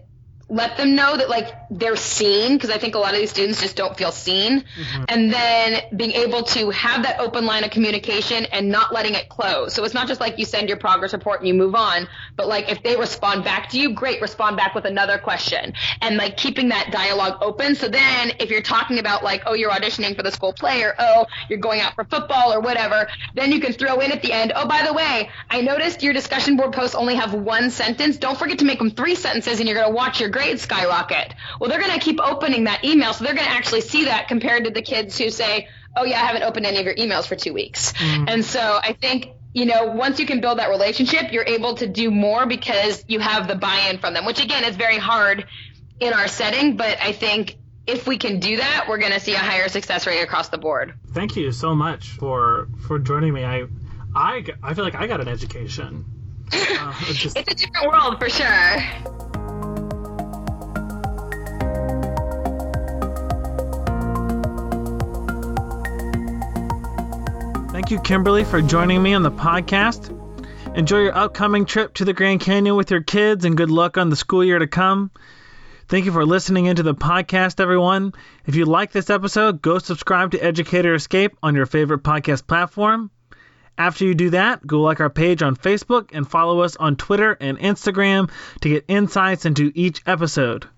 let 0.48 0.76
them 0.76 0.94
know 0.94 1.16
that 1.16 1.28
like 1.28 1.48
they're 1.70 1.96
seen 1.96 2.54
because 2.54 2.70
I 2.70 2.78
think 2.78 2.94
a 2.94 2.98
lot 2.98 3.14
of 3.14 3.20
these 3.20 3.30
students 3.30 3.60
just 3.60 3.76
don't 3.76 3.96
feel 3.96 4.12
seen. 4.12 4.60
Mm-hmm. 4.60 5.04
And 5.08 5.32
then 5.32 5.82
being 5.96 6.12
able 6.12 6.42
to 6.42 6.70
have 6.70 7.04
that 7.04 7.20
open 7.20 7.46
line 7.46 7.64
of 7.64 7.70
communication 7.70 8.46
and 8.46 8.68
not 8.68 8.92
letting 8.92 9.14
it 9.14 9.28
close. 9.28 9.74
So 9.74 9.84
it's 9.84 9.94
not 9.94 10.08
just 10.08 10.20
like 10.20 10.38
you 10.38 10.44
send 10.44 10.68
your 10.68 10.78
progress 10.78 11.12
report 11.12 11.40
and 11.40 11.48
you 11.48 11.54
move 11.54 11.74
on, 11.74 12.08
but 12.36 12.48
like 12.48 12.70
if 12.70 12.82
they 12.82 12.96
respond 12.96 13.44
back 13.44 13.70
to 13.70 13.78
you, 13.78 13.94
great, 13.94 14.20
respond 14.20 14.56
back 14.56 14.74
with 14.74 14.84
another 14.84 15.18
question 15.18 15.72
and 16.00 16.16
like 16.16 16.36
keeping 16.36 16.68
that 16.68 16.90
dialogue 16.90 17.38
open. 17.40 17.74
So 17.74 17.88
then 17.88 18.32
if 18.38 18.50
you're 18.50 18.62
talking 18.62 18.98
about 18.98 19.22
like, 19.22 19.42
oh, 19.46 19.54
you're 19.54 19.70
auditioning 19.70 20.16
for 20.16 20.22
the 20.22 20.32
school 20.32 20.52
play 20.52 20.82
or 20.82 20.94
oh, 20.98 21.26
you're 21.48 21.60
going 21.60 21.80
out 21.80 21.94
for 21.94 22.04
football 22.04 22.52
or 22.52 22.60
whatever, 22.60 23.08
then 23.34 23.52
you 23.52 23.60
can 23.60 23.72
throw 23.72 24.00
in 24.00 24.12
at 24.12 24.22
the 24.22 24.32
end, 24.32 24.52
oh, 24.54 24.66
by 24.66 24.82
the 24.84 24.92
way, 24.92 25.30
I 25.48 25.60
noticed 25.62 26.02
your 26.02 26.12
discussion 26.12 26.56
board 26.56 26.72
posts 26.72 26.94
only 26.94 27.14
have 27.14 27.32
one 27.32 27.70
sentence. 27.70 28.16
Don't 28.16 28.38
forget 28.38 28.58
to 28.58 28.64
make 28.64 28.78
them 28.78 28.90
three 28.90 29.14
sentences 29.14 29.60
and 29.60 29.68
you're 29.68 29.78
going 29.78 29.88
to 29.88 29.94
watch 29.94 30.20
your 30.20 30.28
grades 30.32 30.62
skyrocket. 30.62 31.34
Well, 31.60 31.70
they're 31.70 31.80
going 31.80 31.92
to 31.92 32.00
keep 32.00 32.20
opening 32.20 32.64
that 32.64 32.84
email, 32.84 33.12
so 33.14 33.24
they're 33.24 33.34
going 33.34 33.46
to 33.46 33.52
actually 33.52 33.82
see 33.82 34.06
that 34.06 34.28
compared 34.28 34.64
to 34.64 34.70
the 34.70 34.82
kids 34.82 35.16
who 35.18 35.30
say, 35.30 35.68
"Oh 35.96 36.04
yeah, 36.04 36.20
I 36.20 36.26
haven't 36.26 36.42
opened 36.42 36.66
any 36.66 36.78
of 36.78 36.84
your 36.84 36.94
emails 36.94 37.26
for 37.26 37.36
two 37.36 37.52
weeks." 37.52 37.92
Mm. 37.92 38.30
And 38.30 38.44
so 38.44 38.80
I 38.82 38.92
think 38.94 39.32
you 39.54 39.66
know, 39.66 39.84
once 39.84 40.18
you 40.18 40.26
can 40.26 40.40
build 40.40 40.58
that 40.58 40.70
relationship, 40.70 41.30
you're 41.30 41.44
able 41.44 41.74
to 41.74 41.86
do 41.86 42.10
more 42.10 42.46
because 42.46 43.04
you 43.06 43.20
have 43.20 43.48
the 43.48 43.54
buy-in 43.54 43.98
from 43.98 44.14
them, 44.14 44.24
which 44.24 44.42
again 44.42 44.64
is 44.64 44.76
very 44.76 44.96
hard 44.96 45.46
in 46.00 46.12
our 46.12 46.26
setting, 46.26 46.76
but 46.76 46.98
I 47.00 47.12
think 47.12 47.58
if 47.86 48.06
we 48.06 48.16
can 48.16 48.40
do 48.40 48.56
that, 48.56 48.86
we're 48.88 48.98
going 48.98 49.12
to 49.12 49.20
see 49.20 49.34
a 49.34 49.38
higher 49.38 49.68
success 49.68 50.06
rate 50.06 50.22
across 50.22 50.48
the 50.48 50.58
board. 50.58 50.94
Thank 51.12 51.36
you 51.36 51.52
so 51.52 51.74
much 51.74 52.10
for 52.10 52.68
for 52.86 52.98
joining 52.98 53.32
me. 53.32 53.44
I 53.44 53.66
I 54.14 54.44
I 54.62 54.74
feel 54.74 54.84
like 54.84 54.94
I 54.94 55.06
got 55.06 55.20
an 55.20 55.28
education. 55.28 56.04
Uh, 56.54 56.92
just... 57.12 57.36
it's 57.36 57.50
a 57.50 57.54
different 57.54 57.88
world 57.88 58.18
for 58.18 58.28
sure. 58.28 59.71
Thank 67.82 67.90
you, 67.90 67.98
Kimberly, 67.98 68.44
for 68.44 68.62
joining 68.62 69.02
me 69.02 69.12
on 69.12 69.24
the 69.24 69.32
podcast. 69.32 70.16
Enjoy 70.78 71.00
your 71.00 71.16
upcoming 71.16 71.64
trip 71.64 71.94
to 71.94 72.04
the 72.04 72.12
Grand 72.12 72.40
Canyon 72.40 72.76
with 72.76 72.92
your 72.92 73.02
kids 73.02 73.44
and 73.44 73.56
good 73.56 73.72
luck 73.72 73.98
on 73.98 74.08
the 74.08 74.14
school 74.14 74.44
year 74.44 74.60
to 74.60 74.68
come. 74.68 75.10
Thank 75.88 76.04
you 76.04 76.12
for 76.12 76.24
listening 76.24 76.66
into 76.66 76.84
the 76.84 76.94
podcast, 76.94 77.58
everyone. 77.58 78.12
If 78.46 78.54
you 78.54 78.66
like 78.66 78.92
this 78.92 79.10
episode, 79.10 79.62
go 79.62 79.80
subscribe 79.80 80.30
to 80.30 80.38
Educator 80.38 80.94
Escape 80.94 81.36
on 81.42 81.56
your 81.56 81.66
favorite 81.66 82.04
podcast 82.04 82.46
platform. 82.46 83.10
After 83.76 84.04
you 84.04 84.14
do 84.14 84.30
that, 84.30 84.64
go 84.64 84.80
like 84.80 85.00
our 85.00 85.10
page 85.10 85.42
on 85.42 85.56
Facebook 85.56 86.10
and 86.12 86.30
follow 86.30 86.60
us 86.60 86.76
on 86.76 86.94
Twitter 86.94 87.36
and 87.40 87.58
Instagram 87.58 88.30
to 88.60 88.68
get 88.68 88.84
insights 88.86 89.44
into 89.44 89.72
each 89.74 90.02
episode. 90.06 90.68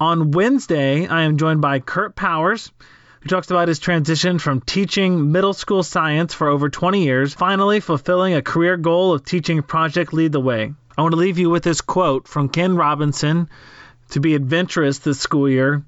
On 0.00 0.30
Wednesday, 0.30 1.06
I 1.06 1.24
am 1.24 1.36
joined 1.36 1.60
by 1.60 1.80
Kurt 1.80 2.16
Powers, 2.16 2.72
who 3.22 3.28
talks 3.28 3.50
about 3.50 3.68
his 3.68 3.78
transition 3.78 4.38
from 4.40 4.60
teaching 4.60 5.30
middle 5.30 5.52
school 5.52 5.84
science 5.84 6.34
for 6.34 6.48
over 6.48 6.68
20 6.68 7.04
years, 7.04 7.34
finally 7.34 7.78
fulfilling 7.78 8.34
a 8.34 8.42
career 8.42 8.76
goal 8.76 9.12
of 9.12 9.24
teaching 9.24 9.62
Project 9.62 10.12
Lead 10.12 10.32
the 10.32 10.40
Way. 10.40 10.72
I 10.98 11.02
want 11.02 11.12
to 11.12 11.20
leave 11.20 11.38
you 11.38 11.48
with 11.48 11.62
this 11.62 11.80
quote 11.80 12.26
from 12.26 12.48
Ken 12.48 12.74
Robinson 12.74 13.48
to 14.10 14.20
be 14.20 14.34
adventurous 14.34 14.98
this 14.98 15.20
school 15.20 15.48
year. 15.48 15.84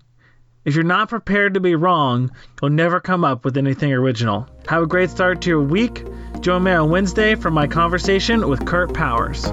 If 0.64 0.77
you're 0.77 0.85
not 0.85 1.09
prepared 1.09 1.55
to 1.55 1.61
be 1.61 1.75
wrong, 1.75 2.31
you'll 2.62 2.70
never 2.70 3.01
come 3.01 3.25
up 3.25 3.44
with 3.44 3.57
anything 3.57 3.92
original. 3.92 4.49
Have 4.68 4.85
a 4.85 4.87
great 4.87 5.11
start 5.11 5.42
to 5.42 5.51
your 5.51 5.61
week. 5.61 6.05
Join 6.40 6.62
me 6.62 6.70
on 6.70 6.88
Wednesday 6.88 7.35
for 7.35 7.51
my 7.51 7.66
conversation 7.66 8.49
with 8.49 8.64
Kurt 8.64 8.94
Powers. 8.94 9.44